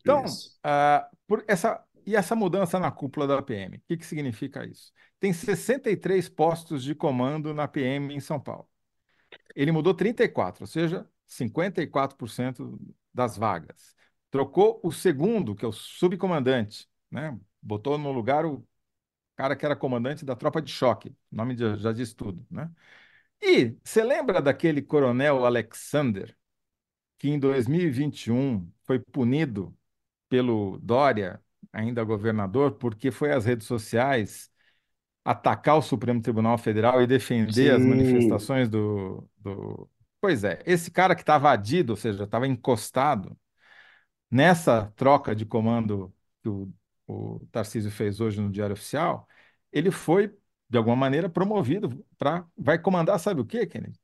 [0.00, 4.64] Então, uh, por essa e essa mudança na cúpula da PM, o que, que significa
[4.64, 4.92] isso?
[5.18, 8.69] Tem 63 postos de comando na PM em São Paulo
[9.54, 12.78] ele mudou 34, ou seja, 54%
[13.12, 13.94] das vagas.
[14.30, 17.38] Trocou o segundo, que é o subcomandante, né?
[17.60, 18.66] Botou no lugar o
[19.36, 21.10] cara que era comandante da tropa de choque.
[21.32, 22.70] O nome já, diz tudo, né?
[23.42, 26.36] E você lembra daquele coronel Alexander,
[27.18, 29.76] que em 2021 foi punido
[30.28, 34.49] pelo Dória, ainda governador, porque foi às redes sociais
[35.24, 37.68] atacar o Supremo Tribunal Federal e defender Sim.
[37.70, 39.88] as manifestações do, do.
[40.20, 43.36] Pois é, esse cara que estava adido, ou seja, estava encostado
[44.30, 46.72] nessa troca de comando que o,
[47.06, 49.26] o Tarcísio fez hoje no Diário Oficial,
[49.72, 50.34] ele foi,
[50.68, 52.44] de alguma maneira, promovido para.
[52.56, 53.98] Vai comandar, sabe o quê, Kennedy?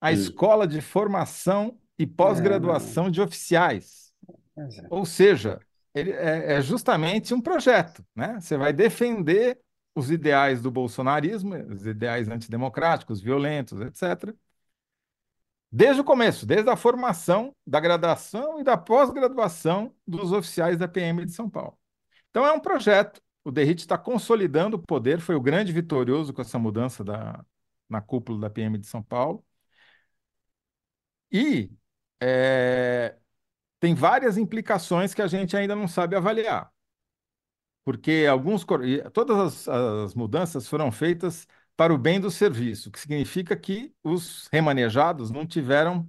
[0.00, 4.12] A Escola de Formação e Pós-Graduação é, de Oficiais.
[4.56, 4.86] É.
[4.88, 5.60] Ou seja,
[5.94, 8.38] ele é, é justamente um projeto, né?
[8.40, 9.58] Você vai defender
[9.94, 14.34] os ideais do bolsonarismo, os ideais antidemocráticos, violentos, etc.
[15.72, 21.24] Desde o começo, desde a formação da graduação e da pós-graduação dos oficiais da PM
[21.24, 21.78] de São Paulo.
[22.30, 23.20] Então é um projeto.
[23.44, 27.44] O Derrite está consolidando o poder, foi o grande vitorioso com essa mudança da,
[27.88, 29.44] na cúpula da PM de São Paulo.
[31.32, 31.70] E
[32.20, 33.16] é,
[33.80, 36.72] tem várias implicações que a gente ainda não sabe avaliar
[37.84, 38.64] porque alguns,
[39.12, 43.92] todas as, as mudanças foram feitas para o bem do serviço, o que significa que
[44.02, 46.08] os remanejados não tiveram,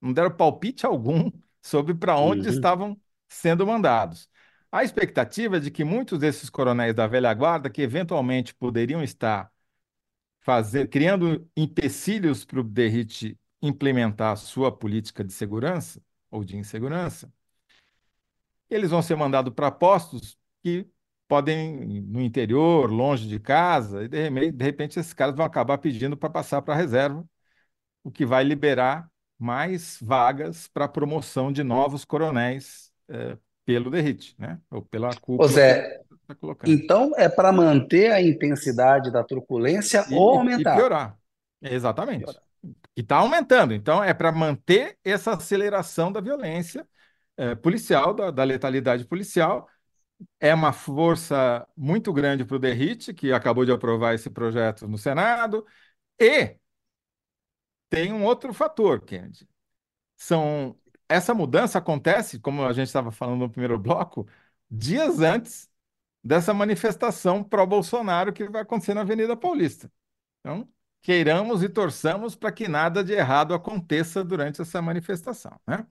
[0.00, 1.30] não deram palpite algum
[1.62, 2.54] sobre para onde uhum.
[2.54, 4.28] estavam sendo mandados.
[4.70, 9.50] A expectativa é de que muitos desses coronéis da velha guarda, que eventualmente poderiam estar
[10.40, 16.00] fazer, criando empecilhos para o Derrite implementar a sua política de segurança
[16.30, 17.32] ou de insegurança,
[18.70, 20.86] eles vão ser mandados para postos que
[21.28, 26.30] podem no interior, longe de casa, e de repente, esses caras vão acabar pedindo para
[26.30, 27.24] passar para a reserva,
[28.02, 34.34] o que vai liberar mais vagas para a promoção de novos coronéis é, pelo DERIT,
[34.38, 34.58] né?
[34.70, 35.10] Ou pela.
[35.26, 36.34] Ô Zé, tá
[36.66, 40.74] então é para manter a intensidade da truculência e, ou aumentar?
[40.74, 41.16] E piorar.
[41.62, 42.24] Exatamente.
[42.24, 42.42] Piorar.
[42.96, 43.74] E está aumentando.
[43.74, 46.86] Então é para manter essa aceleração da violência
[47.36, 49.68] é, policial, da, da letalidade policial,
[50.40, 54.98] é uma força muito grande para o DERIT, que acabou de aprovar esse projeto no
[54.98, 55.66] Senado,
[56.20, 56.58] e
[57.88, 59.48] tem um outro fator, Kennedy.
[60.16, 60.78] São,
[61.08, 64.28] essa mudança acontece, como a gente estava falando no primeiro bloco,
[64.70, 65.70] dias antes
[66.22, 69.90] dessa manifestação pró-Bolsonaro que vai acontecer na Avenida Paulista.
[70.40, 70.68] Então,
[71.02, 75.86] queiramos e torçamos para que nada de errado aconteça durante essa manifestação, né?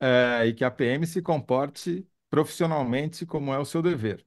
[0.00, 4.24] É, e que a PM se comporte profissionalmente como é o seu dever.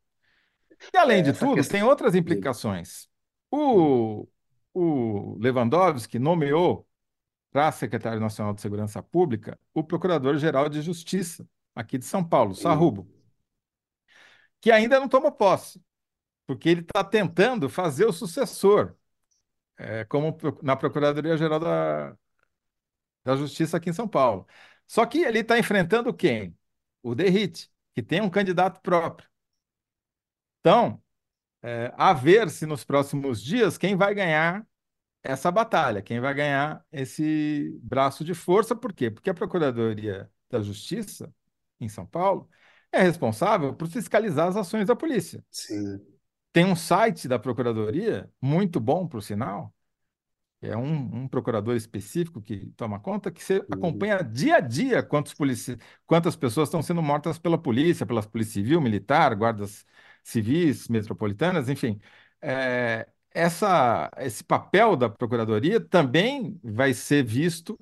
[0.93, 1.79] E além é, de tudo, questão...
[1.79, 3.07] tem outras implicações.
[3.49, 4.27] O,
[4.73, 6.87] o Lewandowski nomeou
[7.51, 13.07] para secretário nacional de Segurança Pública o Procurador-Geral de Justiça aqui de São Paulo, Sarrubo,
[14.59, 15.81] que ainda não tomou posse,
[16.45, 18.95] porque ele está tentando fazer o sucessor,
[19.77, 22.17] é, como na Procuradoria-Geral da,
[23.23, 24.47] da Justiça aqui em São Paulo.
[24.87, 26.55] Só que ele está enfrentando quem?
[27.03, 29.27] O Derrite, que tem um candidato próprio.
[30.59, 31.01] Então,
[31.61, 34.65] é, a ver se nos próximos dias quem vai ganhar
[35.23, 38.75] essa batalha, quem vai ganhar esse braço de força.
[38.75, 39.11] Por quê?
[39.11, 41.33] Porque a Procuradoria da Justiça,
[41.79, 42.49] em São Paulo,
[42.91, 45.43] é responsável por fiscalizar as ações da polícia.
[45.49, 45.99] Sim.
[46.51, 49.73] Tem um site da Procuradoria, muito bom, por sinal,
[50.61, 55.33] é um, um, procurador específico que toma conta, que você acompanha dia a dia quantos
[56.05, 59.85] quantas pessoas estão sendo mortas pela polícia, pela polícia civil, militar, guardas
[60.23, 61.99] civis, metropolitanas, enfim.
[62.41, 67.79] É, essa, esse papel da Procuradoria também vai ser visto.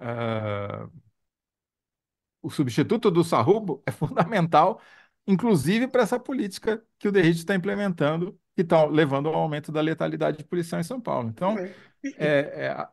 [0.00, 0.90] Uh,
[2.42, 4.80] o substituto do Sarrubo é fundamental,
[5.26, 9.82] inclusive para essa política que o Derrite está implementando, que está levando ao aumento da
[9.82, 11.28] letalidade policial em São Paulo.
[11.28, 11.74] Então, é,
[12.18, 12.86] é,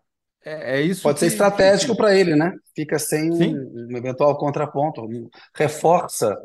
[0.44, 1.02] é, é isso.
[1.02, 1.98] Pode que, ser estratégico que...
[1.98, 2.54] para ele, né?
[2.76, 5.08] Fica sem um, um, eventual contraponto,
[5.56, 6.38] reforça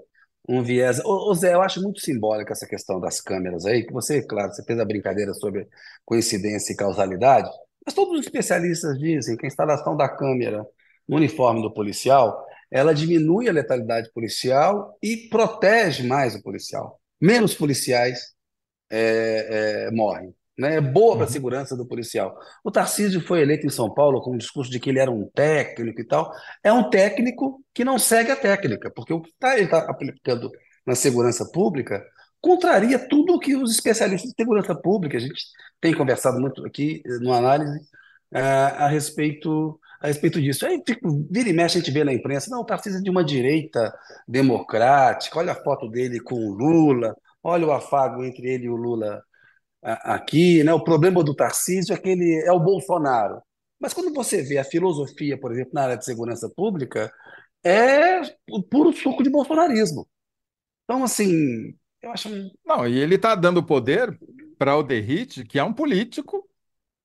[0.49, 1.01] um viés.
[1.01, 4.53] Ô, ô, Zé, eu acho muito simbólica essa questão das câmeras aí, que você, claro,
[4.53, 5.67] você fez a brincadeira sobre
[6.05, 7.51] coincidência e causalidade,
[7.85, 10.65] mas todos os especialistas dizem que a instalação da câmera
[11.09, 17.01] no uniforme do policial, ela diminui a letalidade policial e protege mais o policial.
[17.21, 18.38] Menos policiais
[18.91, 20.77] é, é, morrem né?
[20.77, 21.33] é boa para a uhum.
[21.33, 22.37] segurança do policial.
[22.65, 25.31] O Tarcísio foi eleito em São Paulo com o discurso de que ele era um
[25.33, 26.33] técnico e tal.
[26.63, 30.51] É um técnico que não segue a técnica, porque o que tá, ele está aplicando
[30.85, 32.05] na segurança pública
[32.41, 35.45] contraria tudo o que os especialistas de segurança pública, a gente
[35.81, 37.81] tem conversado muito aqui no análise
[38.33, 38.43] a, é,
[38.85, 40.65] a respeito a respeito disso.
[40.65, 43.11] Aí, tipo, vira e mexe, a gente vê na imprensa, não, o Tarcísio é de
[43.11, 43.93] uma direita
[44.29, 47.17] democrática, olha a foto dele com o Lula,
[47.49, 49.23] olha o afago entre ele e o Lula
[49.83, 50.73] aqui, né?
[50.73, 53.41] O problema do Tarcísio é que ele é o Bolsonaro.
[53.81, 57.13] Mas quando você vê a filosofia, por exemplo, na área de segurança pública,
[57.65, 60.09] é o puro suco de bolsonarismo.
[60.85, 62.29] Então, assim, eu acho.
[62.65, 64.19] Não, e ele está dando poder
[64.59, 66.49] para o Derrite, que é um político,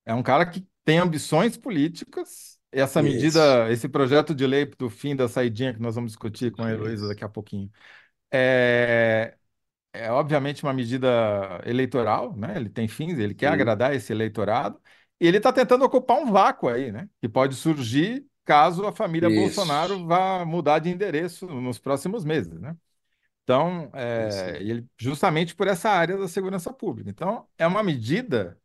[0.06, 2.58] é um cara que tem ambições políticas.
[2.72, 3.10] Essa Isso.
[3.12, 6.72] medida, esse projeto de lei do fim da saidinha que nós vamos discutir com a
[6.72, 7.70] Heloísa daqui a pouquinho,
[8.32, 9.38] é,
[9.94, 12.54] é obviamente uma medida eleitoral, né?
[12.56, 13.54] Ele tem fins, ele quer Sim.
[13.54, 14.82] agradar esse eleitorado,
[15.22, 17.08] e ele está tentando ocupar um vácuo aí, né?
[17.22, 19.40] Que pode surgir caso a família Isso.
[19.40, 22.76] Bolsonaro vá mudar de endereço nos próximos meses, né?
[23.44, 27.10] Então, é, ele, justamente por essa área da segurança pública.
[27.10, 28.58] Então, é uma medida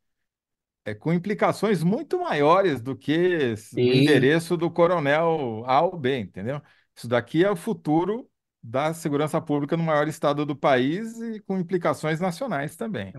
[0.84, 3.90] é, com implicações muito maiores do que Sim.
[3.90, 6.62] o endereço do coronel A ou B, entendeu?
[6.94, 8.28] Isso daqui é o futuro
[8.68, 13.12] da segurança pública no maior estado do país e com implicações nacionais também.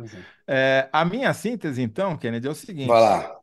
[0.48, 3.40] É, a minha síntese, então, Kennedy, é o seguinte: Vai lá.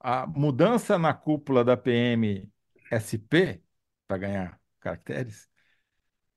[0.00, 3.62] a mudança na cúpula da PM-SP,
[4.06, 5.48] para ganhar caracteres,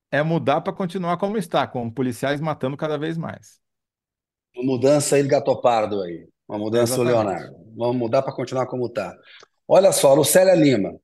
[0.09, 3.59] é mudar para continuar como está, com policiais matando cada vez mais.
[4.55, 6.27] Uma mudança aí, gato pardo aí.
[6.47, 7.55] Uma mudança, Leonardo.
[7.75, 9.15] Vamos mudar para continuar como está.
[9.67, 10.99] Olha só, Lucélia Lima.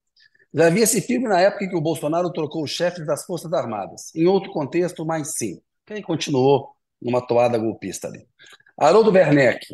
[0.55, 3.51] Já vi esse filme na época em que o Bolsonaro trocou o chefe das Forças
[3.51, 4.15] Armadas.
[4.15, 5.59] Em outro contexto, mas sim.
[5.85, 6.69] Quem continuou
[7.01, 8.25] numa toada golpista ali.
[8.77, 9.65] Haroldo Werneck.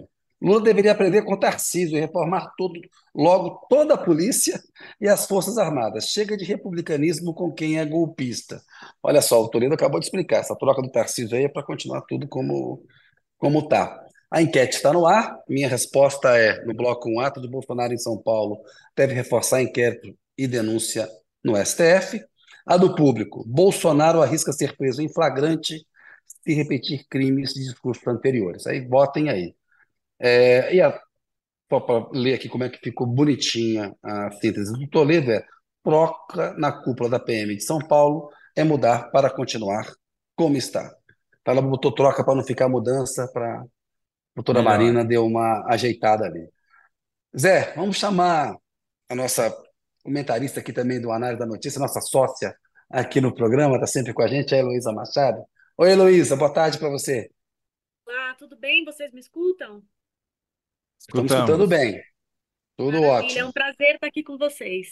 [0.42, 2.74] Lula deveria aprender com Tarcísio e reformar todo,
[3.14, 4.60] logo toda a polícia
[5.00, 6.06] e as Forças Armadas.
[6.06, 8.60] Chega de republicanismo com quem é golpista.
[9.04, 10.40] Olha só, o Toledo acabou de explicar.
[10.40, 12.84] Essa troca do Tarcísio aí é para continuar tudo como
[13.38, 14.04] como está.
[14.32, 15.38] A enquete está no ar.
[15.48, 18.60] Minha resposta é: no bloco 1, ato de Bolsonaro em São Paulo
[18.96, 21.08] deve reforçar inquérito e denúncia
[21.44, 22.22] no STF.
[22.66, 25.86] A do público: Bolsonaro arrisca ser preso em flagrante
[26.44, 28.66] se repetir crimes de discursos anteriores.
[28.66, 29.56] Aí votem aí.
[30.20, 31.00] É, e a,
[31.70, 35.46] só para ler aqui como é que ficou bonitinha a síntese do Toledo, é
[35.84, 39.92] troca na cúpula da PM de São Paulo é mudar para continuar
[40.36, 40.94] como está.
[41.42, 43.66] Então ela botou troca para não ficar mudança, para a
[44.36, 44.72] doutora Melhor.
[44.72, 46.50] Marina deu uma ajeitada ali.
[47.38, 48.56] Zé, vamos chamar
[49.10, 49.56] a nossa
[50.04, 52.56] comentarista aqui também do Análise da Notícia, nossa sócia
[52.90, 55.44] aqui no programa, está sempre com a gente, a Heloísa Machado.
[55.78, 57.30] Oi, Heloísa, boa tarde para você.
[58.06, 58.84] Olá, tudo bem?
[58.84, 59.82] Vocês me escutam?
[61.00, 61.70] Estamos escutando Escutamos.
[61.70, 62.02] bem,
[62.78, 63.54] tudo Maravilha, é um ótimo.
[63.54, 64.88] prazer estar aqui com vocês.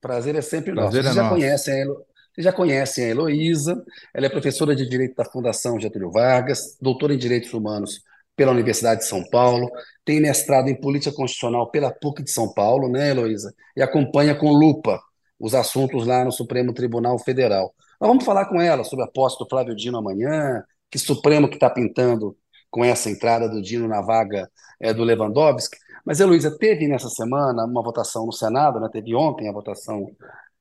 [0.00, 0.90] Prazer é sempre nosso.
[0.92, 1.34] Prazer é Vocês já nosso.
[1.34, 2.06] conhecem a Helo...
[2.34, 7.12] Vocês já conhecem a Heloísa, ela é professora de Direito da Fundação Getúlio Vargas, doutora
[7.12, 8.00] em Direitos Humanos
[8.42, 9.70] pela Universidade de São Paulo,
[10.04, 13.54] tem mestrado em Política Constitucional pela PUC de São Paulo, né, Heloísa?
[13.76, 15.00] E acompanha com lupa
[15.38, 17.72] os assuntos lá no Supremo Tribunal Federal.
[18.00, 21.54] Nós vamos falar com ela sobre a posse do Flávio Dino amanhã, que Supremo que
[21.54, 22.36] está pintando
[22.68, 24.50] com essa entrada do Dino na vaga
[24.80, 25.76] é, do Lewandowski.
[26.04, 28.88] Mas, Heloísa, teve nessa semana uma votação no Senado, né?
[28.92, 30.04] teve ontem a votação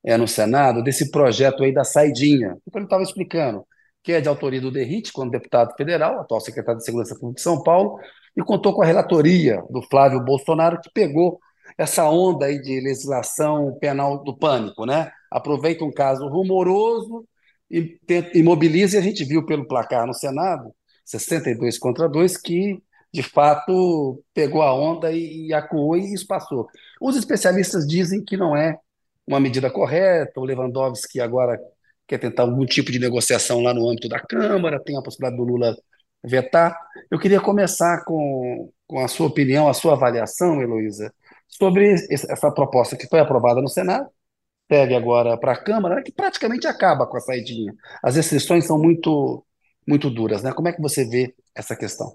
[0.05, 3.65] é, no Senado, desse projeto aí da saidinha, que ele estava explicando,
[4.03, 7.41] que é de autoria do Derrite, quando deputado federal, atual secretário de Segurança Pública de
[7.41, 7.99] São Paulo,
[8.35, 11.39] e contou com a relatoria do Flávio Bolsonaro, que pegou
[11.77, 15.11] essa onda aí de legislação penal do pânico, né?
[15.29, 17.25] Aproveita um caso rumoroso
[17.69, 17.97] e
[18.33, 20.73] imobiliza, e a gente viu pelo placar no Senado,
[21.05, 22.81] 62 contra 2, que
[23.13, 26.67] de fato pegou a onda e, e acuou e isso passou.
[26.99, 28.77] Os especialistas dizem que não é
[29.27, 31.59] uma medida correta, o Lewandowski agora
[32.11, 35.49] quer tentar algum tipo de negociação lá no âmbito da Câmara, tem a possibilidade do
[35.49, 35.77] Lula
[36.21, 36.77] vetar.
[37.09, 41.13] Eu queria começar com, com a sua opinião, a sua avaliação, Heloísa,
[41.47, 44.09] sobre essa proposta que foi aprovada no Senado,
[44.69, 47.73] segue agora para a Câmara, que praticamente acaba com a saidinha.
[48.03, 49.45] As restrições são muito,
[49.87, 50.51] muito duras, né?
[50.51, 52.11] Como é que você vê essa questão?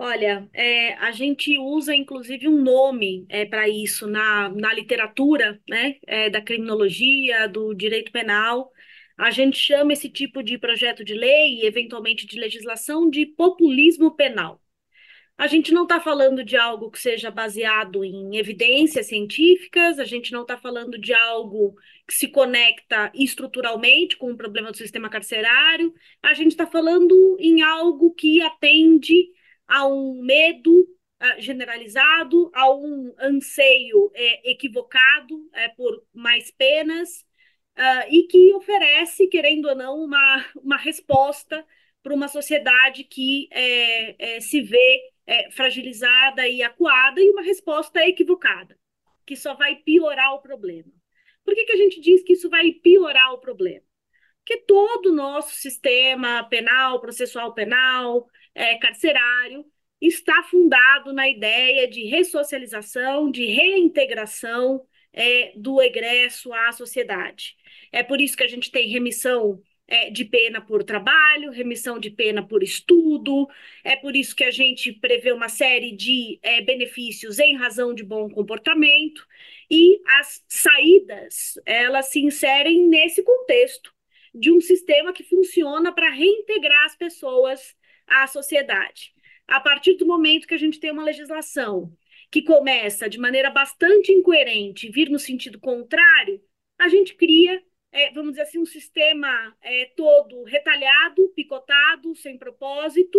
[0.00, 5.96] Olha, é, a gente usa inclusive um nome é, para isso na, na literatura, né,
[6.06, 8.70] é, da criminologia, do direito penal.
[9.16, 14.14] A gente chama esse tipo de projeto de lei e, eventualmente, de legislação de populismo
[14.14, 14.62] penal.
[15.38, 20.32] A gente não está falando de algo que seja baseado em evidências científicas, a gente
[20.32, 25.94] não está falando de algo que se conecta estruturalmente com o problema do sistema carcerário,
[26.22, 29.28] a gente está falando em algo que atende
[29.68, 37.24] a um medo uh, generalizado, a um anseio é, equivocado é, por mais penas,
[37.76, 41.64] uh, e que oferece, querendo ou não, uma, uma resposta
[42.02, 48.00] para uma sociedade que é, é se vê é, fragilizada e acuada, e uma resposta
[48.06, 48.78] equivocada,
[49.26, 50.90] que só vai piorar o problema.
[51.44, 53.84] Por que, que a gente diz que isso vai piorar o problema?
[54.38, 58.26] Porque todo o nosso sistema penal, processual penal,
[58.58, 59.64] é, carcerário,
[60.00, 67.56] está fundado na ideia de ressocialização, de reintegração é, do egresso à sociedade.
[67.92, 72.10] É por isso que a gente tem remissão é, de pena por trabalho, remissão de
[72.10, 73.48] pena por estudo,
[73.84, 78.02] é por isso que a gente prevê uma série de é, benefícios em razão de
[78.02, 79.24] bom comportamento,
[79.70, 83.94] e as saídas, elas se inserem nesse contexto
[84.34, 87.77] de um sistema que funciona para reintegrar as pessoas
[88.08, 89.12] à sociedade.
[89.46, 91.92] A partir do momento que a gente tem uma legislação
[92.30, 96.42] que começa de maneira bastante incoerente vir no sentido contrário,
[96.78, 103.18] a gente cria é, vamos dizer assim, um sistema é, todo retalhado, picotado, sem propósito,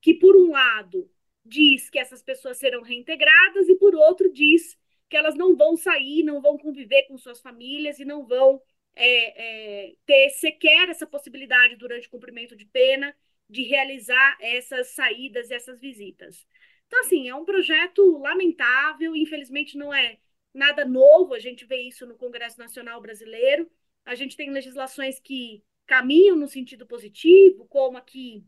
[0.00, 1.10] que, por um lado,
[1.44, 4.78] diz que essas pessoas serão reintegradas e, por outro, diz
[5.08, 8.60] que elas não vão sair, não vão conviver com suas famílias e não vão
[8.94, 13.14] é, é ter sequer essa possibilidade, durante o cumprimento de pena,
[13.50, 16.46] de realizar essas saídas, essas visitas.
[16.86, 20.18] Então, assim, é um projeto lamentável, infelizmente não é
[20.54, 23.70] nada novo, a gente vê isso no Congresso Nacional Brasileiro,
[24.04, 28.44] a gente tem legislações que caminham no sentido positivo, como aqui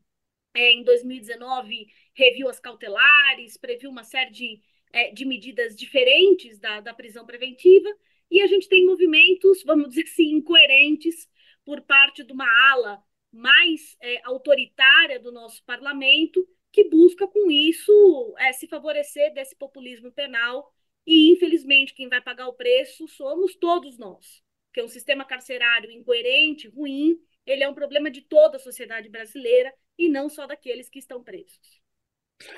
[0.54, 4.60] é, em 2019 reviu as cautelares, previu uma série de,
[4.92, 7.88] é, de medidas diferentes da, da prisão preventiva,
[8.30, 11.28] e a gente tem movimentos, vamos dizer assim, incoerentes
[11.64, 13.02] por parte de uma ala
[13.32, 20.10] mais é, autoritária do nosso parlamento, que busca com isso é, se favorecer desse populismo
[20.12, 20.72] penal
[21.06, 26.68] e, infelizmente, quem vai pagar o preço somos todos nós, porque um sistema carcerário incoerente,
[26.68, 30.98] ruim, ele é um problema de toda a sociedade brasileira e não só daqueles que
[30.98, 31.82] estão presos.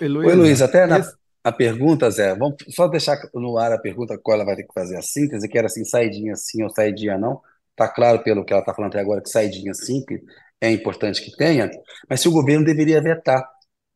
[0.00, 1.00] Oi, Luiz, até na,
[1.42, 4.72] a pergunta, Zé, vamos só deixar no ar a pergunta qual ela vai ter que
[4.72, 7.40] fazer a síntese, que era assim, saidinha sim ou saidinha não.
[7.70, 10.22] Está claro pelo que ela está falando até agora que saidinha sim, que
[10.64, 11.70] é importante que tenha,
[12.08, 13.42] mas se o governo deveria vetar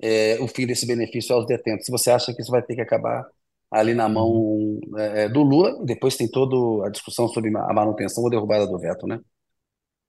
[0.00, 1.86] é, o fim desse benefício aos detentos.
[1.86, 3.26] Se você acha que isso vai ter que acabar
[3.70, 4.80] ali na mão uhum.
[4.96, 9.06] é, do Lula, depois tem toda a discussão sobre a manutenção ou derrubada do veto,
[9.06, 9.20] né?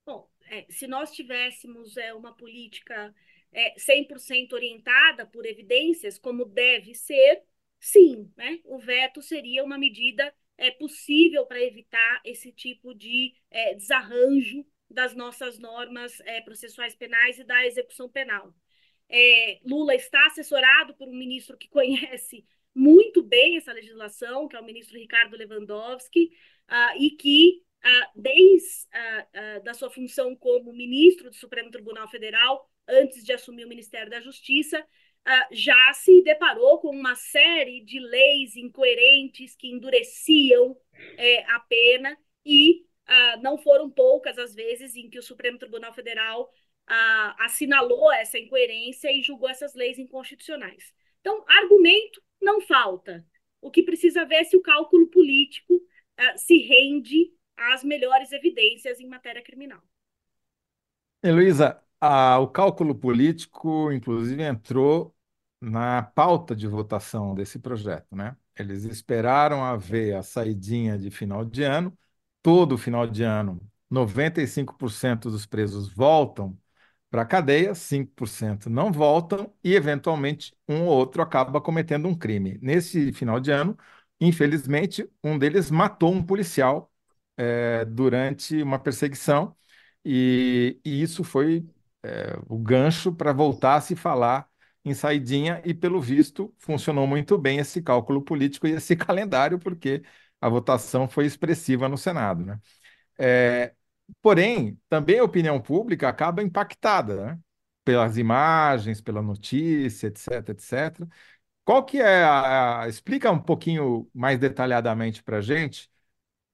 [0.06, 3.14] Bom, é, se nós tivéssemos é, uma política
[3.52, 7.42] é, 100% orientada por evidências, como deve ser,
[7.80, 8.60] sim, né?
[8.66, 15.16] o veto seria uma medida é, possível para evitar esse tipo de é, desarranjo das
[15.16, 18.54] nossas normas é, processuais penais e da execução penal.
[19.08, 24.60] É, Lula está assessorado por um ministro que conhece muito bem essa legislação, que é
[24.60, 26.32] o ministro Ricardo Lewandowski,
[26.70, 32.70] uh, e que, uh, desde uh, da sua função como ministro do Supremo Tribunal Federal,
[32.88, 34.84] antes de assumir o Ministério da Justiça,
[35.52, 40.76] já se deparou com uma série de leis incoerentes que endureciam
[41.18, 42.88] é, a pena e
[43.42, 46.50] não foram poucas as vezes em que o Supremo Tribunal Federal
[47.40, 50.94] assinalou essa incoerência e julgou essas leis inconstitucionais.
[51.22, 53.26] Então, argumento não falta.
[53.62, 59.00] O que precisa ver é se o cálculo político uh, se rende às melhores evidências
[59.00, 59.82] em matéria criminal.
[61.22, 61.84] Heloísa,
[62.42, 65.14] o cálculo político, inclusive, entrou
[65.60, 68.38] na pauta de votação desse projeto, né?
[68.58, 71.98] Eles esperaram haver a saidinha de final de ano.
[72.42, 73.60] Todo final de ano,
[73.90, 76.58] 95% dos presos voltam
[77.10, 82.60] para a cadeia, 5% não voltam e, eventualmente, um ou outro acaba cometendo um crime.
[82.62, 83.78] Nesse final de ano,
[84.22, 86.92] infelizmente, um deles matou um policial
[87.38, 89.56] é, durante uma perseguição
[90.06, 91.68] e, e isso foi
[92.04, 94.48] é, o gancho para voltar a se falar
[94.86, 100.04] em saidinha e, pelo visto, funcionou muito bem esse cálculo político e esse calendário, porque
[100.42, 102.46] a votação foi expressiva no Senado.
[102.46, 102.60] Né?
[103.18, 103.74] É,
[104.22, 107.40] Porém, também a opinião pública acaba impactada, né?
[107.84, 111.08] Pelas imagens, pela notícia, etc, etc.
[111.66, 115.90] Qual que é a, a explica um pouquinho mais detalhadamente para a gente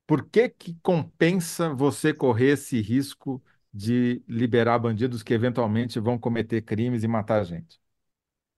[0.06, 6.62] por que que compensa você correr esse risco de liberar bandidos que eventualmente vão cometer
[6.62, 7.80] crimes e matar gente?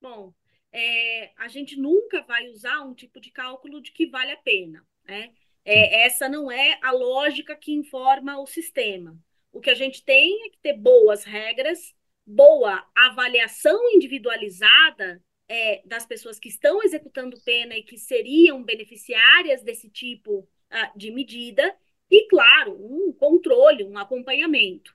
[0.01, 0.33] Bom,
[0.73, 4.85] é, a gente nunca vai usar um tipo de cálculo de que vale a pena,
[5.09, 5.33] né?
[5.65, 9.19] É, essa não é a lógica que informa o sistema.
[9.53, 11.95] O que a gente tem é que ter boas regras,
[12.25, 19.89] boa avaliação individualizada é, das pessoas que estão executando pena e que seriam beneficiárias desse
[19.89, 21.75] tipo uh, de medida,
[22.11, 24.95] e, claro, um controle, um acompanhamento.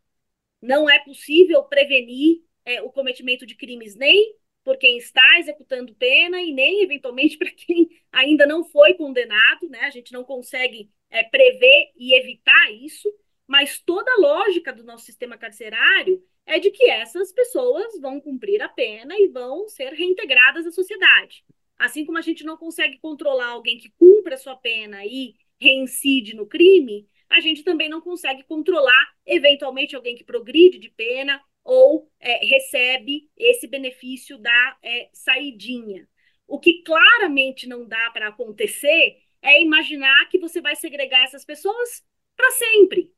[0.62, 6.42] Não é possível prevenir é, o cometimento de crimes nem por quem está executando pena
[6.42, 9.82] e nem, eventualmente, para quem ainda não foi condenado, né?
[9.82, 13.14] A gente não consegue é, prever e evitar isso,
[13.48, 18.62] mas toda a lógica do nosso sistema carcerário é de que essas pessoas vão cumprir
[18.62, 21.44] a pena e vão ser reintegradas à sociedade.
[21.78, 26.36] Assim como a gente não consegue controlar alguém que cumpre a sua pena e reincide
[26.36, 32.10] no crime, a gente também não consegue controlar, eventualmente, alguém que progride de pena ou
[32.20, 36.08] é, recebe esse benefício da é, saidinha.
[36.48, 42.04] O que claramente não dá para acontecer é imaginar que você vai segregar essas pessoas
[42.36, 43.12] para sempre.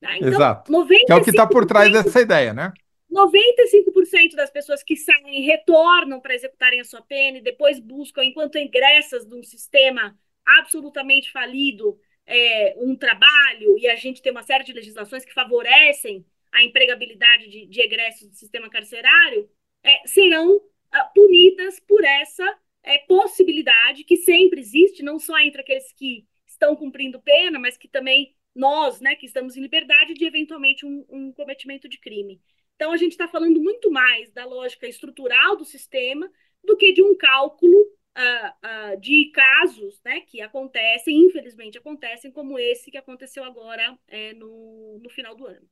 [0.00, 0.16] Tá?
[0.16, 0.72] Então, Exato.
[0.86, 2.72] Que é o que está por trás dessa ideia, né?
[3.10, 8.58] 95% das pessoas que saem retornam para executarem a sua pena e depois buscam, enquanto
[8.58, 14.64] ingressas de um sistema absolutamente falido, é, um trabalho, e a gente tem uma série
[14.64, 16.26] de legislações que favorecem
[16.56, 19.48] a empregabilidade de, de egressos do sistema carcerário,
[19.82, 20.58] é, serão
[20.90, 26.74] ah, punidas por essa é, possibilidade que sempre existe, não só entre aqueles que estão
[26.74, 31.32] cumprindo pena, mas que também nós, né, que estamos em liberdade, de eventualmente um, um
[31.32, 32.40] cometimento de crime.
[32.74, 36.30] Então, a gente está falando muito mais da lógica estrutural do sistema
[36.64, 37.78] do que de um cálculo
[38.16, 44.32] uh, uh, de casos né, que acontecem, infelizmente acontecem, como esse que aconteceu agora é,
[44.32, 45.68] no, no final do ano.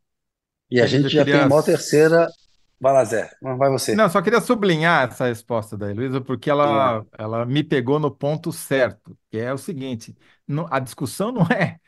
[0.71, 2.29] E a gente já tem uma terceira.
[2.81, 3.97] Vai lá, Zé, vai você.
[3.97, 8.51] Não, só queria sublinhar essa resposta da Heloísa, porque ela, ela me pegou no ponto
[8.53, 10.17] certo, que é o seguinte:
[10.71, 11.79] a discussão não é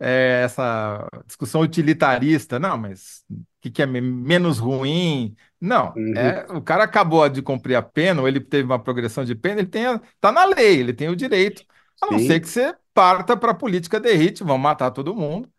[0.00, 2.58] é, essa discussão utilitarista.
[2.58, 5.36] Não, mas o que, que é menos ruim?
[5.60, 6.14] Não, Uhum.
[6.14, 9.60] é, o cara acabou de cumprir a pena, ou ele teve uma progressão de pena,
[9.60, 9.84] ele tem,
[10.20, 11.64] tá na lei, ele tem o direito,
[12.02, 15.14] a não ser que Sim, você parta para a política de hit, vão matar todo
[15.14, 15.50] mundo.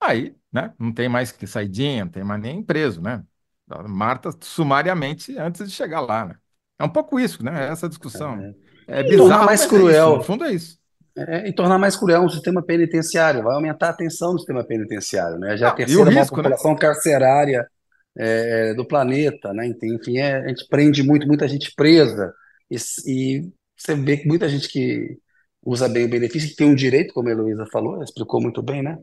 [0.00, 3.22] Aí, né, não tem mais que saidinha, não tem mais nem preso, né?
[3.88, 6.36] Mata sumariamente antes de chegar lá, né?
[6.78, 7.68] É um pouco isso, né?
[7.68, 8.38] Essa discussão.
[8.86, 10.06] É tornar bizarro, mais mas é isso.
[10.08, 10.78] No cruel, fundo é isso.
[11.16, 15.38] é, e tornar mais cruel um sistema penitenciário, vai aumentar a tensão no sistema penitenciário,
[15.38, 15.56] né?
[15.56, 16.50] Já é a terceira risco, né?
[16.50, 17.66] população carcerária
[18.16, 19.66] é, do planeta, né?
[19.68, 22.32] Enfim, é, a gente prende muito, muita gente presa,
[22.70, 22.76] e,
[23.06, 25.18] e você vê que muita gente que
[25.64, 28.82] usa bem o benefício, que tem um direito, como a Heloísa falou, explicou muito bem,
[28.82, 28.98] né?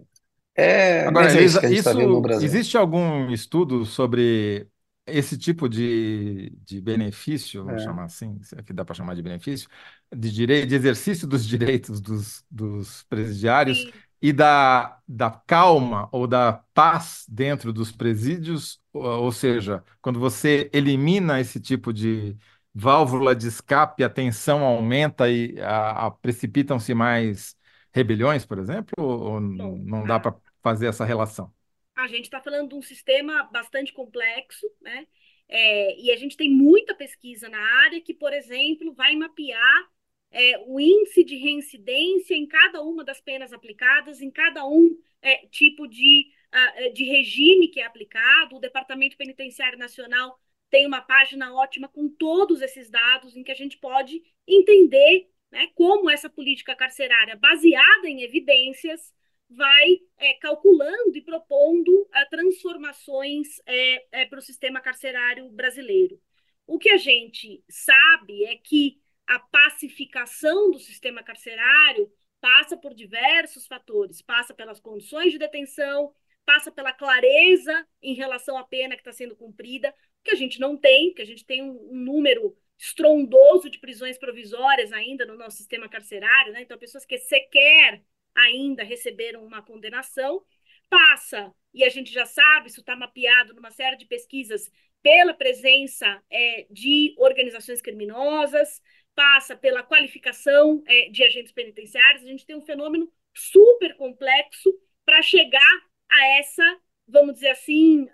[0.56, 2.60] É, Agora, mas é isso que a gente está vendo no isso Brasil.
[2.60, 4.68] existe algum estudo sobre
[5.06, 7.84] esse tipo de, de benefício, vamos É.
[7.84, 9.68] chamar assim, se é que dá para chamar de benefício,
[10.16, 14.04] de direito, de exercício dos direitos dos, dos presidiários Sim.
[14.22, 20.70] e da, da calma ou da paz dentro dos presídios, ou, ou seja, quando você
[20.74, 22.38] elimina esse tipo de
[22.74, 27.56] válvula de escape, a tensão aumenta e a, a- precipitam-se mais
[27.94, 31.54] rebeliões, por exemplo, ou, ou não dá para fazer essa relação?
[31.96, 35.08] a gente está falando de um sistema bastante complexo, né?
[35.48, 39.92] É, e a gente tem muita pesquisa na área que, por exemplo, vai mapear
[40.32, 45.46] é, o índice de reincidência em cada uma das penas aplicadas, em cada um é,
[45.48, 48.56] tipo de, uh, de regime que é aplicado.
[48.56, 50.40] O Departamento Penitenciário Nacional
[50.72, 55.68] tem uma página ótima com todos esses dados em que a gente pode entender né,
[55.76, 59.14] como essa política carcerária, baseada em evidências,
[59.56, 66.20] vai é, calculando e propondo a, transformações é, é, para o sistema carcerário brasileiro.
[66.66, 73.68] O que a gente sabe é que a pacificação do sistema carcerário passa por diversos
[73.68, 76.14] fatores, passa pelas condições de detenção,
[76.46, 79.94] passa pela clareza em relação à pena que está sendo cumprida,
[80.24, 84.18] que a gente não tem, que a gente tem um, um número estrondoso de prisões
[84.18, 86.62] provisórias ainda no nosso sistema carcerário, né?
[86.62, 88.04] Então, pessoas que sequer
[88.36, 90.44] ainda receberam uma condenação,
[90.90, 94.72] passa, e a gente já sabe, isso está mapeado numa série de pesquisas,
[95.02, 98.82] pela presença é, de organizações criminosas,
[99.14, 102.24] passa pela qualificação é, de agentes penitenciários.
[102.24, 104.74] A gente tem um fenômeno super complexo
[105.06, 108.08] para chegar a essa, vamos dizer assim,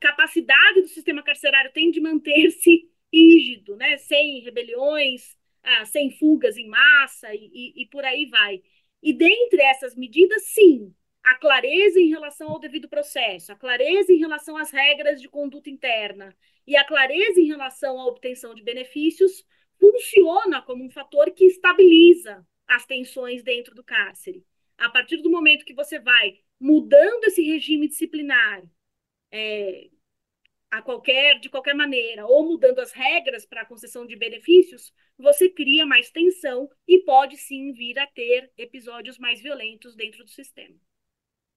[0.00, 3.98] capacidade do sistema carcerário tem de manter-se rígido, né?
[3.98, 8.62] sem rebeliões, ah, sem fugas em massa e, e, e por aí vai.
[9.02, 14.18] E dentre essas medidas, sim, a clareza em relação ao devido processo, a clareza em
[14.18, 16.36] relação às regras de conduta interna
[16.66, 19.44] e a clareza em relação à obtenção de benefícios
[19.78, 24.44] funciona como um fator que estabiliza as tensões dentro do cárcere.
[24.78, 28.62] A partir do momento que você vai mudando esse regime disciplinar
[29.30, 29.88] é,
[30.72, 35.50] a qualquer de qualquer maneira ou mudando as regras para a concessão de benefícios, você
[35.50, 40.74] cria mais tensão e pode sim vir a ter episódios mais violentos dentro do sistema.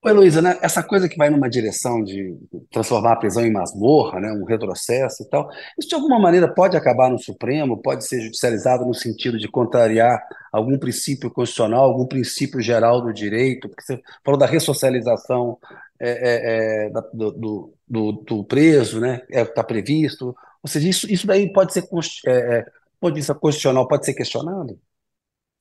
[0.04, 2.38] Ô, Heloísa, né, essa coisa que vai numa direção de
[2.70, 5.50] transformar a prisão em masmorra, né, um retrocesso e tal,
[5.80, 10.22] isso de alguma maneira pode acabar no Supremo, pode ser judicializado no sentido de contrariar
[10.52, 15.58] algum princípio constitucional, algum princípio geral do direito, porque você falou da ressocialização
[16.00, 21.28] é, é, é, do, do, do, preso, né, está é, previsto, ou seja, isso, isso
[21.28, 21.84] daí pode ser,
[22.28, 22.66] é, é,
[23.00, 24.80] pode ser constitucional, pode ser questionado?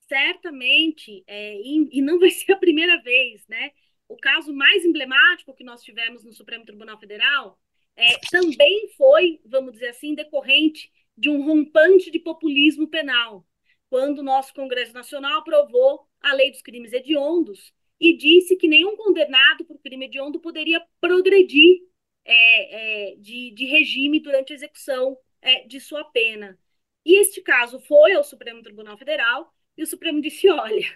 [0.08, 3.70] Certamente, e, e não vai ser a primeira vez, né?
[4.08, 7.58] o caso mais emblemático que nós tivemos no Supremo Tribunal Federal
[7.96, 13.46] é, também foi, vamos dizer assim, decorrente de um rompante de populismo penal,
[13.88, 18.96] quando o nosso Congresso Nacional aprovou a lei dos crimes hediondos e disse que nenhum
[18.96, 21.82] condenado por crime hediondo poderia progredir
[22.24, 26.58] é, é, de, de, regime durante a execução é, de sua pena.
[27.04, 30.86] E este caso foi ao Supremo Tribunal Federal e o Supremo disse: olha,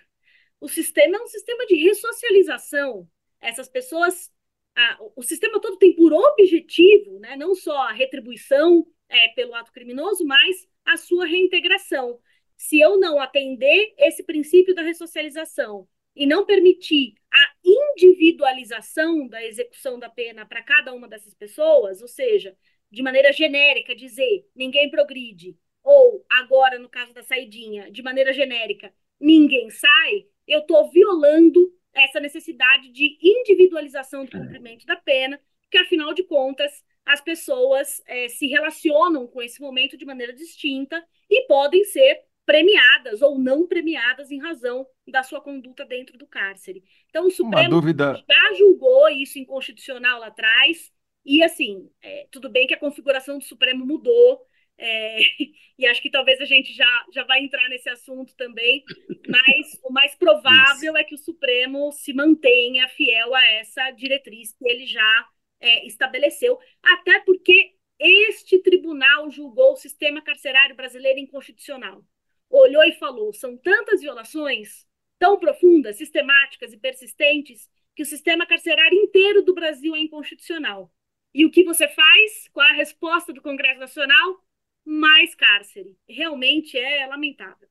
[0.61, 3.09] o sistema é um sistema de ressocialização.
[3.40, 4.32] Essas pessoas,
[4.74, 9.72] a, o sistema todo tem por objetivo, né, não só a retribuição é, pelo ato
[9.72, 12.18] criminoso, mas a sua reintegração.
[12.57, 15.86] Se eu não atender esse princípio da ressocialização
[16.18, 22.08] e não permitir a individualização da execução da pena para cada uma dessas pessoas, ou
[22.08, 22.56] seja,
[22.90, 28.92] de maneira genérica, dizer ninguém progride, ou agora, no caso da saidinha, de maneira genérica,
[29.20, 36.12] ninguém sai, eu estou violando essa necessidade de individualização do cumprimento da pena, porque, afinal
[36.12, 41.84] de contas, as pessoas é, se relacionam com esse momento de maneira distinta e podem
[41.84, 46.82] ser premiadas ou não premiadas em razão da sua conduta dentro do cárcere.
[47.09, 48.22] Então, o Supremo dúvida...
[48.28, 50.92] já julgou isso inconstitucional lá atrás,
[51.24, 54.40] e assim, é, tudo bem que a configuração do Supremo mudou,
[54.78, 55.18] é,
[55.78, 58.84] e acho que talvez a gente já, já vai entrar nesse assunto também,
[59.28, 64.68] mas o mais provável é que o Supremo se mantenha fiel a essa diretriz que
[64.68, 65.28] ele já
[65.61, 72.04] é, estabeleceu, até porque este tribunal julgou o sistema carcerário brasileiro inconstitucional.
[72.48, 74.86] Olhou e falou: são tantas violações,
[75.18, 80.92] tão profundas, sistemáticas e persistentes, que o sistema carcerário inteiro do Brasil é inconstitucional.
[81.34, 82.48] E o que você faz?
[82.52, 84.42] Qual é a resposta do Congresso Nacional?
[84.88, 85.96] mais cárcere.
[86.08, 87.68] Realmente é lamentável.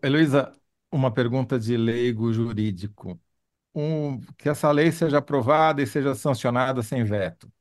[0.00, 0.52] Heloísa,
[0.90, 3.20] uma pergunta de leigo jurídico.
[3.74, 7.52] Um, que essa lei seja aprovada e seja sancionada sem veto.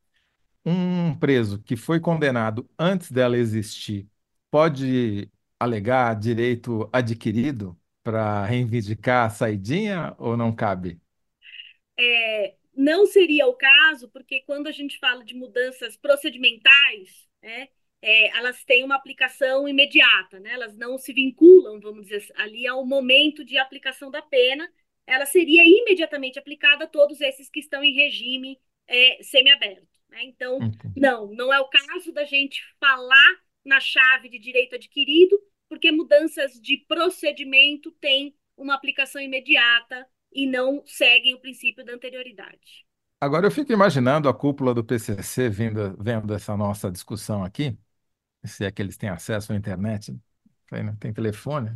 [0.63, 4.07] Um preso que foi condenado antes dela existir
[4.51, 5.29] pode
[5.59, 10.99] alegar direito adquirido para reivindicar a saidinha ou não cabe?
[11.97, 17.69] É, não seria o caso, porque quando a gente fala de mudanças procedimentais, né,
[18.03, 20.51] é, elas têm uma aplicação imediata, né?
[20.51, 24.69] elas não se vinculam, vamos dizer, ali ao momento de aplicação da pena,
[25.07, 29.87] ela seria imediatamente aplicada a todos esses que estão em regime é, semiaberto.
[30.09, 30.23] Né?
[30.23, 30.59] Então,
[30.95, 35.39] não, não é o caso da gente falar na chave de direito adquirido,
[35.73, 42.85] porque mudanças de procedimento têm uma aplicação imediata e não seguem o princípio da anterioridade.
[43.19, 47.75] Agora eu fico imaginando a cúpula do PCC vendo, vendo essa nossa discussão aqui,
[48.45, 50.15] se é que eles têm acesso à internet,
[50.99, 51.71] tem telefone.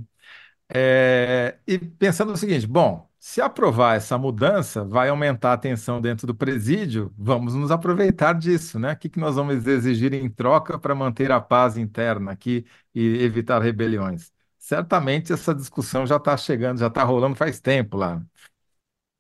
[0.74, 6.28] É, e pensando o seguinte: bom, se aprovar essa mudança, vai aumentar a tensão dentro
[6.28, 8.94] do presídio, vamos nos aproveitar disso, né?
[8.94, 13.24] O que, que nós vamos exigir em troca para manter a paz interna aqui e
[13.24, 14.32] evitar rebeliões?
[14.58, 18.22] Certamente essa discussão já está chegando, já está rolando faz tempo lá.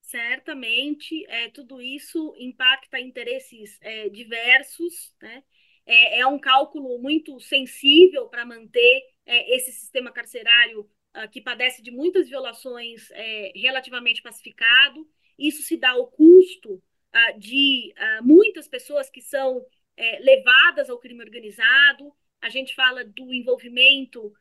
[0.02, 5.44] Certamente, é, tudo isso impacta interesses é, diversos, né?
[5.88, 10.88] é, é um cálculo muito sensível para manter é, esse sistema carcerário
[11.32, 15.08] que padece de muitas violações é, relativamente pacificado.
[15.38, 19.66] Isso se dá ao custo uh, de uh, muitas pessoas que são
[19.96, 22.12] é, levadas ao crime organizado.
[22.42, 24.32] A gente fala do envolvimento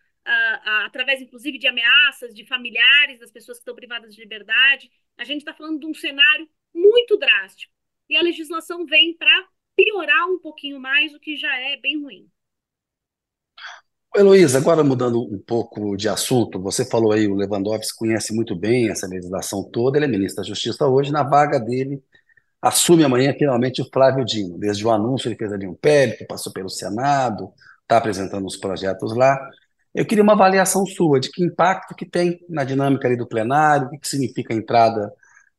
[0.85, 4.91] através, inclusive, de ameaças de familiares das pessoas que estão privadas de liberdade.
[5.16, 7.72] A gente está falando de um cenário muito drástico.
[8.09, 12.29] E a legislação vem para piorar um pouquinho mais o que já é bem ruim.
[14.19, 18.91] Heloísa, agora mudando um pouco de assunto, você falou aí, o Lewandowski conhece muito bem
[18.91, 22.03] essa legislação toda, ele é ministro da Justiça hoje, na vaga dele
[22.61, 24.59] assume amanhã finalmente o Flávio Dino.
[24.59, 27.53] Desde o anúncio ele fez ali um périto, passou pelo Senado,
[27.83, 29.39] está apresentando os projetos lá.
[29.95, 33.87] Eu queria uma avaliação sua de que impacto que tem na dinâmica ali do plenário,
[33.87, 35.12] o que, que significa a entrada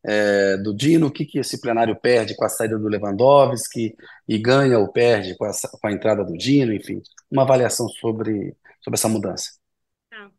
[0.08, 3.94] é, do Dino, o que, que esse plenário perde com a saída do Lewandowski
[4.26, 8.56] e ganha ou perde com a, com a entrada do Dino, enfim, uma avaliação sobre,
[8.80, 9.52] sobre essa mudança.
[10.10, 10.32] Tá.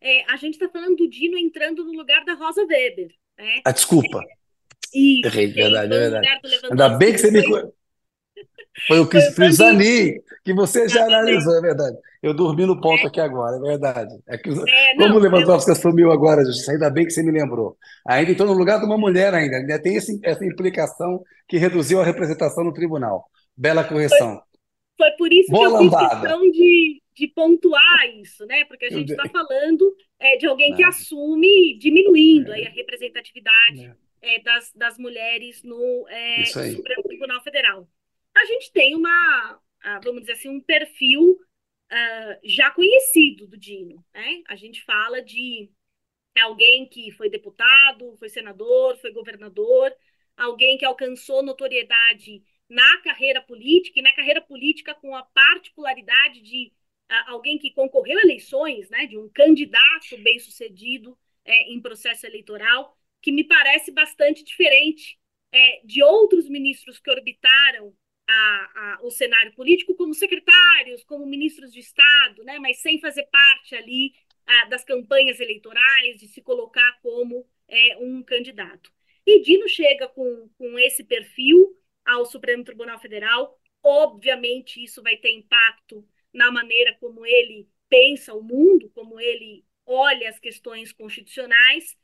[0.00, 3.08] É, a gente está falando do Dino entrando no lugar da Rosa Weber.
[3.36, 3.62] Né?
[3.64, 4.22] Ah, desculpa.
[4.22, 4.36] É,
[4.96, 6.28] isso, Errei, verdade, é verdade.
[6.70, 7.42] Ainda bem que você me.
[8.86, 11.96] Foi o Zani, que você já analisou, é verdade.
[12.22, 13.06] Eu dormi no ponto é.
[13.06, 14.14] aqui agora, é verdade.
[14.28, 15.72] É que, é, não, como o Lewandowski eu...
[15.72, 17.76] assumiu agora, Justiça, ainda bem que você me lembrou.
[18.06, 22.00] Ainda entrou no lugar de uma mulher ainda, ainda tem esse, essa implicação que reduziu
[22.00, 23.24] a representação no tribunal.
[23.56, 24.42] Bela correção.
[24.96, 26.10] Foi, foi por isso Boa que eu lambada.
[26.10, 28.64] fiz questão de, de pontuar isso, né?
[28.66, 30.86] Porque a gente está falando é, de alguém que é.
[30.86, 34.42] assume diminuindo aí a representatividade é.
[34.42, 36.06] das, das mulheres no
[36.46, 37.88] Supremo Tribunal Federal
[38.36, 39.60] a gente tem uma,
[40.02, 41.38] vamos dizer assim, um perfil
[41.92, 44.04] uh, já conhecido do Dino.
[44.14, 44.42] Né?
[44.48, 45.70] A gente fala de
[46.40, 49.92] alguém que foi deputado, foi senador, foi governador,
[50.36, 56.72] alguém que alcançou notoriedade na carreira política, e na carreira política com a particularidade de
[57.10, 62.96] uh, alguém que concorreu a eleições, né, de um candidato bem-sucedido é, em processo eleitoral,
[63.22, 65.18] que me parece bastante diferente
[65.52, 67.94] é, de outros ministros que orbitaram
[68.28, 73.24] a, a, o cenário político como secretários, como ministros de Estado, né, mas sem fazer
[73.24, 74.12] parte ali
[74.46, 78.92] a, das campanhas eleitorais, de se colocar como é, um candidato.
[79.24, 83.58] E Dino chega com, com esse perfil ao Supremo Tribunal Federal.
[83.82, 90.28] Obviamente, isso vai ter impacto na maneira como ele pensa o mundo, como ele olha
[90.28, 91.96] as questões constitucionais.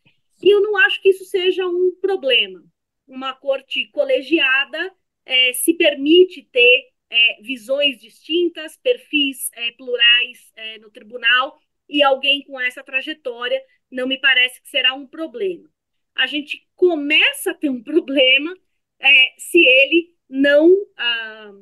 [0.42, 2.64] E eu não acho que isso seja um problema.
[3.06, 4.92] Uma corte colegiada
[5.24, 12.42] é, se permite ter é, visões distintas, perfis é, plurais é, no tribunal, e alguém
[12.44, 15.68] com essa trajetória não me parece que será um problema.
[16.14, 18.54] A gente começa a ter um problema
[18.98, 21.52] é, se ele não ah,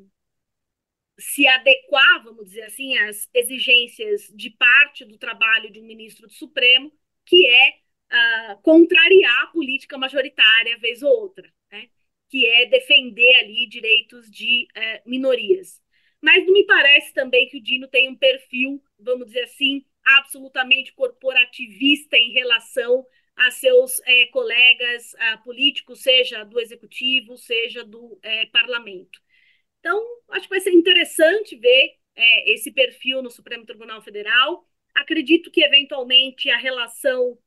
[1.19, 6.33] se adequar, vamos dizer assim, às exigências de parte do trabalho de um ministro do
[6.33, 6.93] Supremo,
[7.27, 7.75] que é
[8.11, 11.53] ah, contrariar a política majoritária vez ou outra?
[12.31, 15.83] Que é defender ali direitos de eh, minorias.
[16.21, 20.93] Mas não me parece também que o Dino tem um perfil, vamos dizer assim, absolutamente
[20.93, 23.05] corporativista em relação
[23.37, 29.21] a seus é, colegas a, políticos, seja do executivo, seja do é, parlamento.
[29.81, 34.69] Então, acho que vai ser interessante ver é, esse perfil no Supremo Tribunal Federal.
[34.95, 37.39] Acredito que, eventualmente, a relação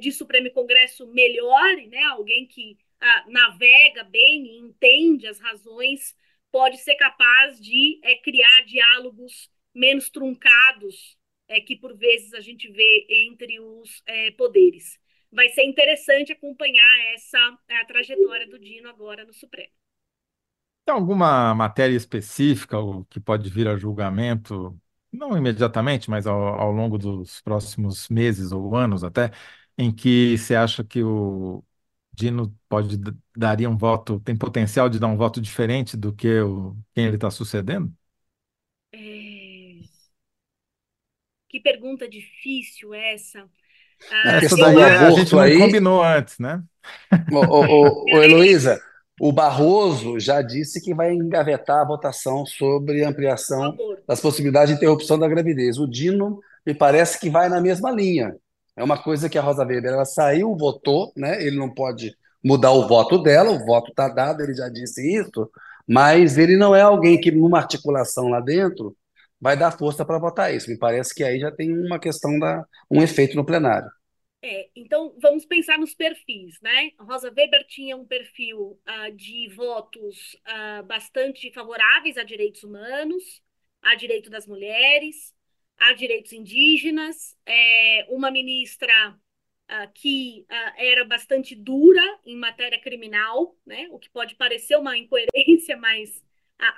[0.00, 2.04] de Supremo e Congresso melhore, né?
[2.04, 2.78] alguém que
[3.28, 6.14] navega bem e entende as razões
[6.50, 11.16] pode ser capaz de criar diálogos menos truncados
[11.48, 14.98] é, que por vezes a gente vê entre os é, poderes.
[15.30, 17.38] Vai ser interessante acompanhar essa
[17.80, 19.70] a trajetória do Dino agora no Supremo.
[20.84, 22.76] Tem alguma matéria específica
[23.08, 24.78] que pode vir a julgamento,
[25.12, 29.30] não imediatamente, mas ao, ao longo dos próximos meses ou anos até,
[29.78, 31.62] em que você acha que o
[32.14, 32.98] Dino pode
[33.36, 37.16] daria um voto, tem potencial de dar um voto diferente do que o, quem ele
[37.16, 37.92] está sucedendo?
[41.52, 43.44] Que pergunta difícil essa.
[44.10, 45.58] Ah, essa daí a gente não aí...
[45.58, 46.62] combinou antes, né?
[47.30, 48.80] Ô, ô, ô, Heloísa,
[49.20, 53.76] o Barroso já disse que vai engavetar a votação sobre ampliação
[54.08, 55.78] das possibilidades de interrupção da gravidez.
[55.78, 58.34] O Dino me parece que vai na mesma linha.
[58.76, 61.44] É uma coisa que a Rosa Weber ela saiu, votou, né?
[61.44, 65.50] Ele não pode mudar o voto dela, o voto está dado, ele já disse isso,
[65.86, 68.96] mas ele não é alguém que, numa articulação lá dentro,
[69.40, 70.70] vai dar força para votar isso.
[70.70, 73.90] Me parece que aí já tem uma questão da um efeito no plenário.
[74.44, 76.90] É, então vamos pensar nos perfis, né?
[76.98, 83.40] Rosa Weber tinha um perfil uh, de votos uh, bastante favoráveis a direitos humanos,
[83.80, 85.32] a direito das mulheres,
[85.82, 93.88] a direitos indígenas, é, uma ministra uh, que era bastante dura em matéria criminal, né?
[93.90, 96.22] O que pode parecer uma incoerência, mas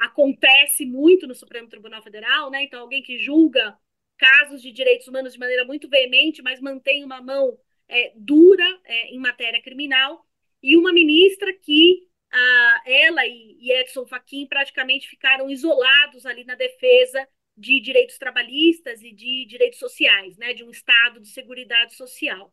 [0.01, 2.63] acontece muito no Supremo Tribunal Federal, né?
[2.63, 3.77] Então, alguém que julga
[4.17, 9.09] casos de direitos humanos de maneira muito veemente, mas mantém uma mão é, dura é,
[9.09, 10.27] em matéria criminal,
[10.63, 16.55] e uma ministra que a, ela e, e Edson Fachin praticamente ficaram isolados ali na
[16.55, 22.53] defesa de direitos trabalhistas e de direitos sociais, né, de um estado de segurança social.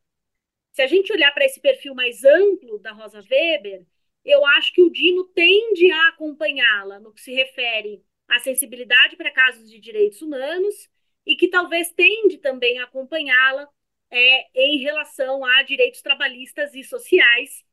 [0.72, 3.86] Se a gente olhar para esse perfil mais amplo da Rosa Weber,
[4.24, 9.32] eu acho que o Dino tende a acompanhá-la no que se refere à sensibilidade para
[9.32, 10.90] casos de direitos humanos
[11.26, 13.68] e que talvez tende também a acompanhá-la
[14.10, 17.64] é, em relação a direitos trabalhistas e sociais,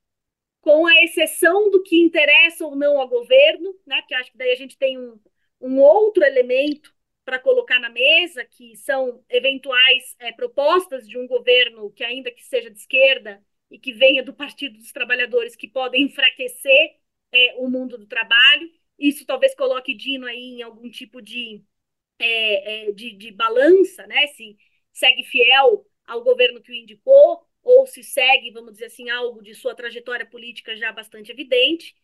[0.61, 4.01] com a exceção do que interessa ou não ao governo, né?
[4.01, 5.21] Porque acho que daí a gente tem um,
[5.61, 6.95] um outro elemento
[7.29, 12.43] para colocar na mesa, que são eventuais é, propostas de um governo que, ainda que
[12.43, 16.97] seja de esquerda, e que venha do Partido dos Trabalhadores, que podem enfraquecer
[17.31, 18.73] é, o mundo do trabalho.
[18.99, 21.63] Isso talvez coloque Dino aí em algum tipo de,
[22.19, 24.27] é, é, de, de balança, né?
[24.29, 24.57] Se
[24.91, 29.55] segue fiel ao governo que o indicou, ou se segue, vamos dizer assim, algo de
[29.55, 31.95] sua trajetória política já bastante evidente.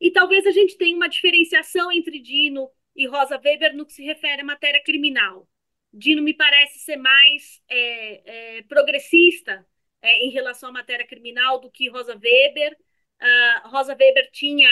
[0.00, 4.04] E talvez a gente tenha uma diferenciação entre Dino e Rosa Weber no que se
[4.04, 5.48] refere à matéria criminal.
[5.92, 9.66] Dino me parece ser mais é, é, progressista
[10.00, 12.76] é, em relação à matéria criminal do que Rosa Weber.
[13.20, 14.68] Uh, Rosa Weber tinha,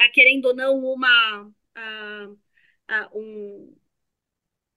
[0.00, 3.76] uh, querendo ou não, uma, uh, um,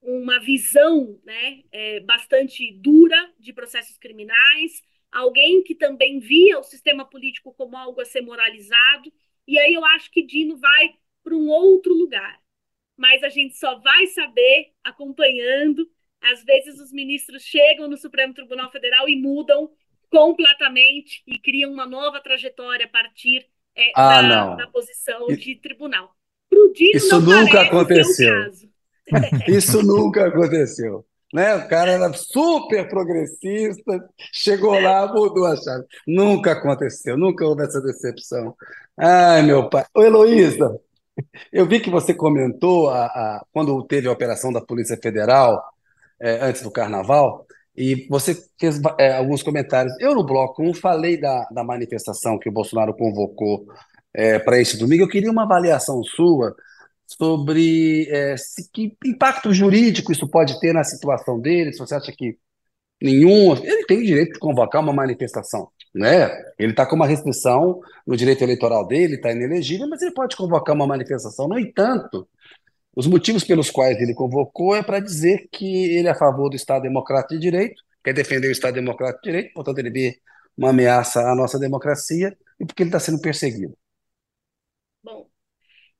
[0.02, 4.82] uma visão né, é, bastante dura de processos criminais,
[5.12, 9.14] alguém que também via o sistema político como algo a ser moralizado.
[9.48, 12.41] E aí eu acho que Dino vai para um outro lugar.
[13.02, 15.90] Mas a gente só vai saber acompanhando.
[16.22, 19.72] Às vezes os ministros chegam no Supremo Tribunal Federal e mudam
[20.08, 26.14] completamente e cria uma nova trajetória a partir é, ah, da, da, posição de tribunal.
[26.94, 28.36] Isso nunca aconteceu.
[29.50, 31.04] Isso nunca aconteceu.
[31.34, 31.56] Né?
[31.56, 35.86] O cara era super progressista, chegou lá, mudou a chave.
[36.06, 38.56] Nunca aconteceu, nunca houve essa decepção.
[38.96, 39.86] Ai, meu pai.
[39.96, 40.80] Ô, Heloísa,
[41.52, 45.62] eu vi que você comentou a, a, quando teve a operação da Polícia Federal,
[46.20, 47.46] é, antes do Carnaval,
[47.76, 49.94] e você fez é, alguns comentários.
[50.00, 53.66] Eu, no Bloco 1, falei da, da manifestação que o Bolsonaro convocou
[54.14, 55.04] é, para este domingo.
[55.04, 56.56] Eu queria uma avaliação sua
[57.08, 62.12] sobre é, se, que impacto jurídico isso pode ter na situação dele, se você acha
[62.12, 62.38] que
[63.02, 63.54] nenhum.
[63.56, 66.30] Ele tem o direito de convocar uma manifestação, né?
[66.58, 70.76] Ele está com uma restrição no direito eleitoral dele, está inelegível, mas ele pode convocar
[70.76, 71.48] uma manifestação.
[71.48, 72.28] No entanto,
[72.96, 76.56] os motivos pelos quais ele convocou é para dizer que ele é a favor do
[76.56, 80.20] Estado Democrático de Direito, quer defender o Estado Democrático de Direito, portanto, ele vê
[80.58, 83.78] uma ameaça à nossa democracia e porque ele está sendo perseguido.
[85.04, 85.30] Bom,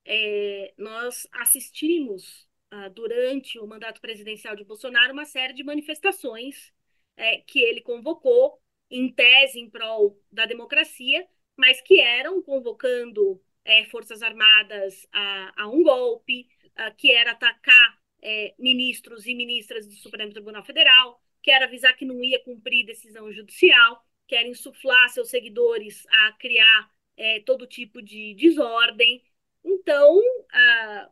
[0.06, 6.72] é, nós assistimos uh, durante o mandato presidencial de Bolsonaro uma série de manifestações
[7.16, 8.60] é, que ele convocou,
[8.92, 11.26] em tese em prol da democracia,
[11.56, 18.02] mas que eram convocando é, Forças Armadas a, a um golpe, uh, que era atacar
[18.22, 22.86] é, ministros e ministras do Supremo Tribunal Federal, que era avisar que não ia cumprir
[22.86, 29.24] decisão judicial, que era insuflar seus seguidores a criar é, todo tipo de desordem.
[29.64, 31.12] Então, uh,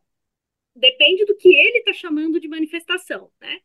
[0.75, 3.61] depende do que ele está chamando de manifestação, né?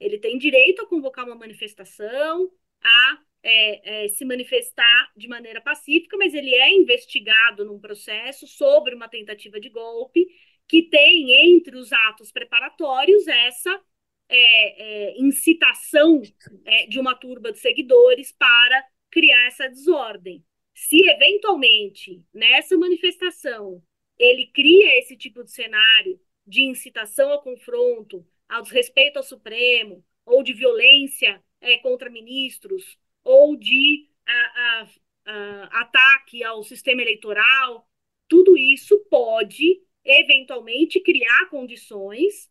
[0.00, 2.50] Ele tem direito a convocar uma manifestação,
[2.80, 8.94] a é, é, se manifestar de maneira pacífica, mas ele é investigado num processo sobre
[8.94, 10.26] uma tentativa de golpe
[10.66, 13.80] que tem entre os atos preparatórios essa
[14.28, 16.20] é, é incitação
[16.64, 20.44] é, de uma turba de seguidores para criar essa desordem.
[20.74, 23.82] Se eventualmente nessa manifestação
[24.18, 30.42] ele cria esse tipo de cenário de incitação ao confronto, ao desrespeito ao Supremo, ou
[30.42, 32.98] de violência é, contra ministros,
[33.28, 34.88] ou de a, a,
[35.26, 37.86] a, ataque ao sistema eleitoral,
[38.26, 42.50] tudo isso pode eventualmente criar condições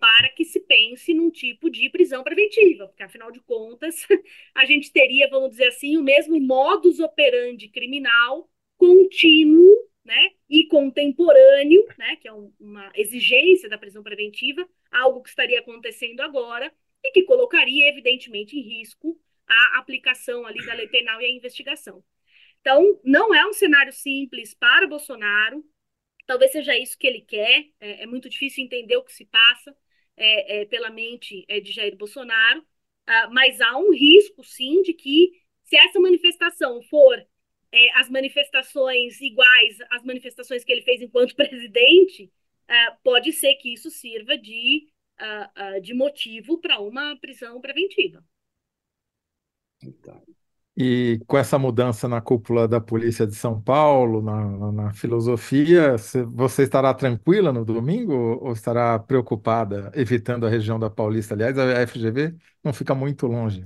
[0.00, 4.06] para que se pense num tipo de prisão preventiva, porque afinal de contas
[4.54, 11.86] a gente teria, vamos dizer assim, o mesmo modus operandi criminal contínuo né, e contemporâneo,
[11.96, 16.72] né, que é um, uma exigência da prisão preventiva, algo que estaria acontecendo agora
[17.04, 19.18] e que colocaria, evidentemente, em risco
[19.48, 22.04] a aplicação ali da lei penal e a investigação.
[22.60, 25.64] Então, não é um cenário simples para Bolsonaro,
[26.26, 29.74] talvez seja isso que ele quer, é, é muito difícil entender o que se passa
[30.16, 34.92] é, é, pela mente é, de Jair Bolsonaro, uh, mas há um risco, sim, de
[34.92, 35.30] que
[35.64, 37.26] se essa manifestação for
[37.70, 43.72] é, as manifestações iguais às manifestações que ele fez enquanto presidente, uh, pode ser que
[43.72, 44.88] isso sirva de,
[45.20, 48.24] uh, de motivo para uma prisão preventiva.
[49.82, 50.22] Então.
[50.76, 55.96] E com essa mudança na cúpula da Polícia de São Paulo, na, na filosofia,
[56.32, 61.34] você estará tranquila no domingo ou estará preocupada, evitando a região da Paulista?
[61.34, 63.64] Aliás, a FGV não fica muito longe.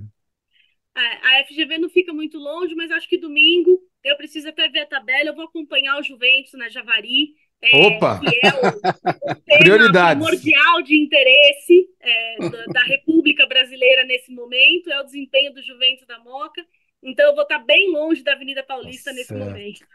[0.95, 4.87] A FGV não fica muito longe, mas acho que domingo eu preciso até ver a
[4.87, 7.35] tabela, eu vou acompanhar o Juventus na Javari.
[7.63, 8.21] É, Opa!
[8.21, 14.91] Que é o, o tema primordial de interesse é, da, da, República Brasileira nesse momento,
[14.91, 16.65] é o desempenho do Juventus da Moca.
[17.03, 19.45] Então eu vou estar bem longe da Avenida Paulista tá nesse certo.
[19.45, 19.87] momento.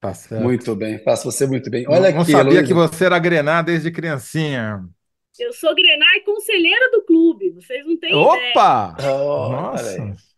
[0.00, 0.42] Tá certo.
[0.42, 1.84] Muito bem, faço você muito bem.
[1.88, 4.80] Olha não, aqui, não sabia que você era Grenar desde criancinha.
[5.38, 8.94] Eu sou Grenar e conselheira do clube, vocês não têm Opa!
[8.98, 9.12] ideia.
[9.12, 10.29] Oh, Nossa!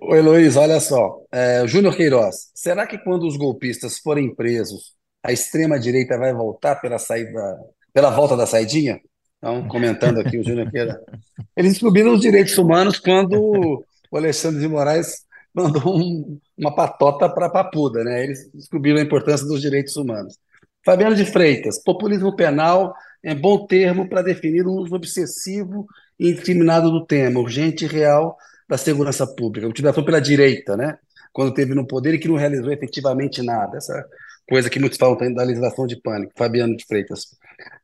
[0.00, 1.20] Ô, Heloísa, olha só.
[1.32, 6.98] É, Júnior Queiroz, será que quando os golpistas forem presos, a extrema-direita vai voltar pela
[6.98, 7.58] saída,
[7.92, 9.00] pela volta da saidinha?
[9.38, 10.96] Então, comentando aqui o Júnior Queiroz.
[11.56, 15.24] Eles descobriram os direitos humanos quando o Alexandre de Moraes
[15.54, 18.24] mandou um, uma patota para a papuda, né?
[18.24, 20.38] Eles descobriram a importância dos direitos humanos.
[20.84, 25.86] Fabiano de Freitas, populismo penal é bom termo para definir um uso obsessivo
[26.18, 28.36] e indiscriminado do tema, urgente e real,
[28.72, 30.96] da segurança pública, utilização pela direita, né?
[31.32, 33.78] quando teve no poder e que não realizou efetivamente nada.
[33.78, 34.04] Essa
[34.48, 36.32] coisa que muitos falam da legislação de pânico.
[36.36, 37.26] Fabiano de Freitas.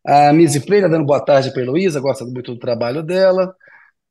[0.07, 3.55] A Misi Freire dando boa tarde para a Heloísa, gosta muito do trabalho dela.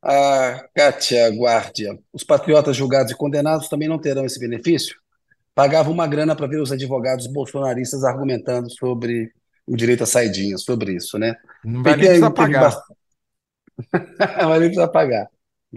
[0.02, 1.98] A Kátia Guardia.
[2.12, 4.96] Os patriotas julgados e condenados também não terão esse benefício?
[5.54, 9.32] Pagavam uma grana para ver os advogados bolsonaristas argumentando sobre
[9.66, 11.36] o direito à saidinha, sobre isso, né?
[11.64, 12.62] Não vai nem precisar pagar.
[12.62, 12.82] Bast...
[14.48, 15.28] vai nem precisar pagar.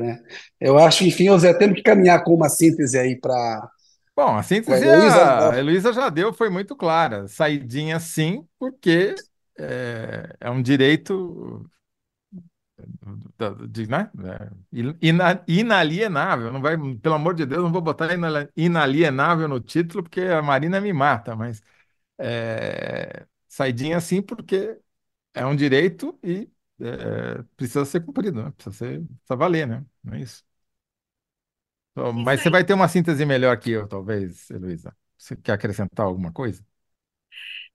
[0.01, 0.19] Né?
[0.61, 3.71] Eu acho, enfim, José, temos que caminhar com uma síntese aí para.
[4.17, 7.29] Bom, a síntese a Heloísa já deu, foi muito clara.
[7.29, 9.15] Saidinha sim, porque
[9.59, 11.65] é, é um direito
[13.69, 14.11] de, né?
[14.73, 16.53] É, inalienável.
[16.53, 18.09] Não vai, pelo amor de Deus, não vou botar
[18.57, 21.63] inalienável no título, porque a Marina me mata, mas
[22.19, 24.79] é, saidinha sim, porque
[25.35, 26.49] é um direito e
[26.81, 28.51] é, precisa ser cumprido, né?
[28.53, 29.85] Precisa ser, precisa valer, né?
[30.03, 30.45] Não é isso.
[31.93, 32.51] Então, Isso mas você aí.
[32.51, 34.97] vai ter uma síntese melhor que eu, talvez, Heloísa.
[35.18, 36.64] Você quer acrescentar alguma coisa?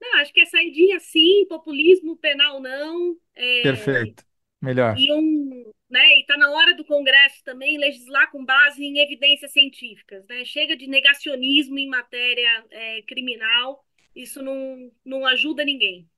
[0.02, 3.18] Não, acho que é saidinha sim, populismo penal não.
[3.36, 4.24] é, Perfeito.
[4.62, 4.96] Melhor.
[4.96, 6.00] e um, né?
[6.18, 10.46] E está na hora do Congresso também legislar com base em evidências científicas, né?
[10.46, 13.86] Chega de negacionismo em matéria é, criminal,
[14.16, 16.10] isso não, não ajuda ninguém.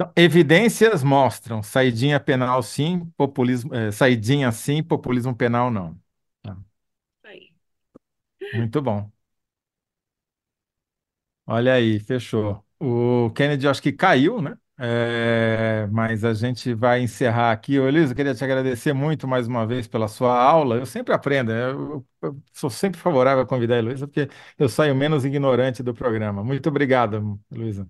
[0.00, 5.98] Então, evidências mostram saidinha penal sim, populismo, é, saidinha sim, populismo penal não.
[6.42, 6.56] Tá.
[7.24, 7.52] Aí.
[8.52, 9.10] Muito bom.
[11.46, 12.62] Olha aí, fechou.
[12.78, 14.56] O Kennedy acho que caiu, né?
[14.80, 17.78] É, mas a gente vai encerrar aqui.
[17.80, 20.76] Ô, Elisa, eu queria te agradecer muito mais uma vez pela sua aula.
[20.76, 21.70] Eu sempre aprendo, né?
[21.72, 24.28] eu, eu sou sempre favorável a convidar a Heloísa, porque
[24.58, 26.44] eu saio menos ignorante do programa.
[26.44, 27.88] Muito obrigado, Luísa.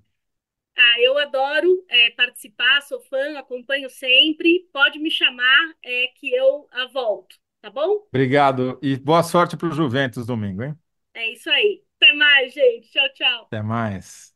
[1.38, 4.68] Adoro é, participar, sou fã, acompanho sempre.
[4.72, 8.02] Pode me chamar é, que eu a volto, tá bom?
[8.08, 10.76] Obrigado e boa sorte para o Juventus domingo, hein?
[11.14, 11.84] É isso aí.
[11.96, 12.90] Até mais, gente.
[12.90, 13.46] Tchau, tchau.
[13.46, 14.34] Até mais.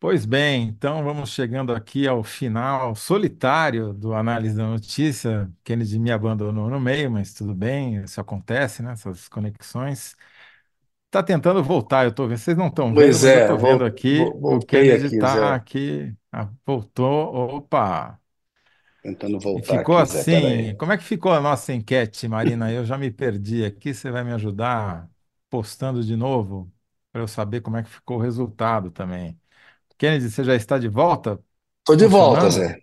[0.00, 5.52] Pois bem, então vamos chegando aqui ao final solitário do Análise da Notícia.
[5.64, 8.92] Kennedy me abandonou no meio, mas tudo bem, isso acontece, né?
[8.92, 10.16] Essas conexões.
[11.08, 12.38] Está tentando voltar, eu estou vendo.
[12.38, 14.30] Vocês não estão vendo, Pois mas eu é, estou vendo vol- aqui.
[14.30, 15.54] vol- O voltei Kennedy aqui, está Zé.
[15.54, 16.14] aqui.
[16.30, 17.06] Ah, voltou.
[17.56, 18.20] Opa!
[19.02, 20.22] Tentando E voltar ficou aqui, Zé.
[20.22, 20.22] assim.
[20.24, 20.76] Peraí.
[20.76, 22.70] Como é que ficou a nossa enquete, Marina?
[22.72, 23.94] Eu já me perdi aqui.
[23.94, 25.10] Você vai me ajudar
[25.50, 26.72] postando de novo
[27.10, 29.40] para eu saber como é que ficou o resultado também.
[29.98, 31.40] Kennedy, você já está de volta?
[31.84, 32.50] Tô de volta, Funcionando?
[32.50, 32.80] Zé.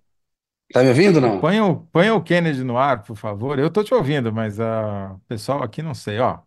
[0.73, 1.37] Tá me ouvindo, não?
[1.39, 3.59] Põe o, põe o Kennedy no ar, por favor.
[3.59, 6.19] Eu estou te ouvindo, mas ah, o pessoal aqui não sei.
[6.19, 6.39] Ó,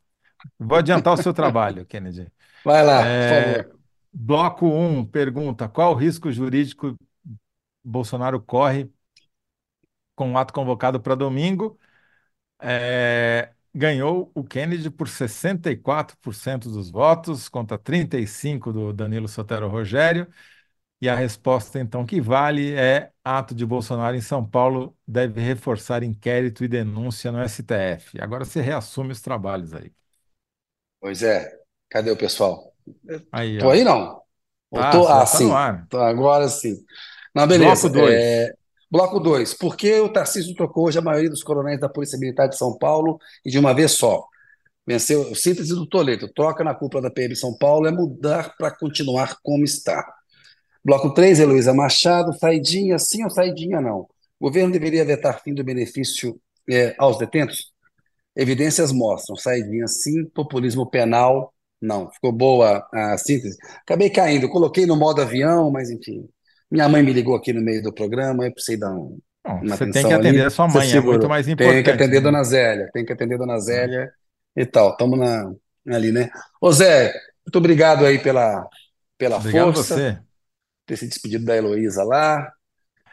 [0.58, 2.30] vou adiantar o seu trabalho, Kennedy.
[2.64, 3.78] Vai lá, por É, favor.
[4.12, 6.96] bloco 1 pergunta: qual o risco jurídico
[7.84, 8.90] Bolsonaro corre
[10.14, 11.78] com o ato convocado para domingo?
[12.60, 20.28] É, ganhou o Kennedy por 64% dos votos, contra 35% do Danilo Sotero Rogério.
[21.00, 26.02] E a resposta, então, que vale é ato de Bolsonaro em São Paulo deve reforçar
[26.02, 28.20] inquérito e denúncia no STF.
[28.20, 29.92] Agora você reassume os trabalhos aí.
[31.00, 31.50] Pois é.
[31.90, 32.72] Cadê o pessoal?
[33.32, 33.70] Aí, Tô ó.
[33.70, 34.20] aí, não?
[34.72, 35.02] Tá, tô...
[35.02, 35.48] você já Ah, sim.
[35.88, 36.74] Tô agora sim.
[37.34, 37.88] Não, Bloco beleza.
[37.88, 38.14] 2.
[38.14, 38.52] É,
[38.90, 39.54] Bloco 2.
[39.54, 42.76] Por que o Tarcísio trocou hoje a maioria dos coronéis da Polícia Militar de São
[42.78, 44.26] Paulo e de uma vez só?
[44.86, 46.28] Venceu, síntese do Toledo.
[46.32, 50.04] Troca na cúpula da PM São Paulo é mudar para continuar como está.
[50.84, 52.32] Bloco 3, Heloísa Machado.
[52.38, 54.08] Saidinha sim ou saidinha não?
[54.40, 56.40] O governo deveria vetar fim do benefício
[56.70, 57.72] é, aos detentos?
[58.38, 59.36] Evidências mostram.
[59.36, 62.10] Saidinha sim, populismo penal não.
[62.12, 63.56] Ficou boa a síntese.
[63.82, 64.48] Acabei caindo.
[64.48, 66.28] Coloquei no modo avião, mas enfim.
[66.70, 69.76] Minha mãe me ligou aqui no meio do programa, eu precisei dar um- Bom, uma
[69.76, 70.42] você tem que atender ali.
[70.44, 72.20] a sua Você mãe, é muito mais Tem que importante, atender né?
[72.20, 74.12] Dona Zélia, tem que atender Dona Zélia
[74.56, 74.90] e tal.
[74.92, 75.52] Estamos na,
[75.88, 76.30] ali, né?
[76.60, 77.12] Ô Zé,
[77.46, 78.68] muito obrigado aí pela,
[79.18, 80.18] pela Obrigado força, você.
[80.86, 82.52] ter se despedido da Heloísa lá.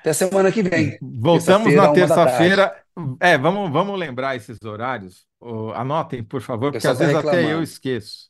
[0.01, 2.84] Até semana que vem, Voltamos terça-feira, na terça-feira.
[3.20, 5.28] É, vamos, vamos lembrar esses horários.
[5.39, 7.62] Ô, anotem, por favor, O porque às vezes até eu reclamando.
[7.62, 8.30] esqueço,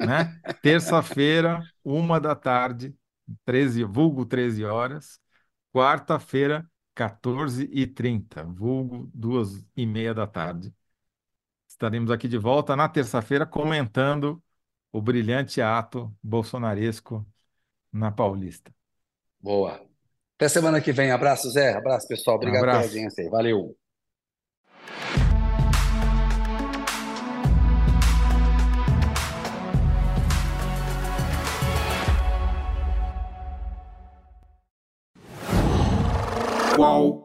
[0.00, 0.34] né?
[0.62, 2.94] Terça-feira, uma da tarde,
[3.44, 5.20] 13, vulgo 13 horas.
[5.72, 10.74] Quarta-feira, 14h30, vulgo duas e meia da tarde.
[11.68, 14.42] Estaremos aqui de volta na terça-feira comentando
[14.92, 17.26] o brilhante ato bolsonaresco
[17.92, 18.72] na Paulista.
[19.40, 19.80] Boa.
[20.36, 21.10] Até semana que vem.
[21.12, 21.74] Abraço, Zé.
[21.74, 22.36] Abraço, pessoal.
[22.40, 22.82] Um Obrigado pela abraço.
[22.84, 23.30] audiência aí.
[23.30, 23.76] Valeu.
[36.74, 37.21] Qual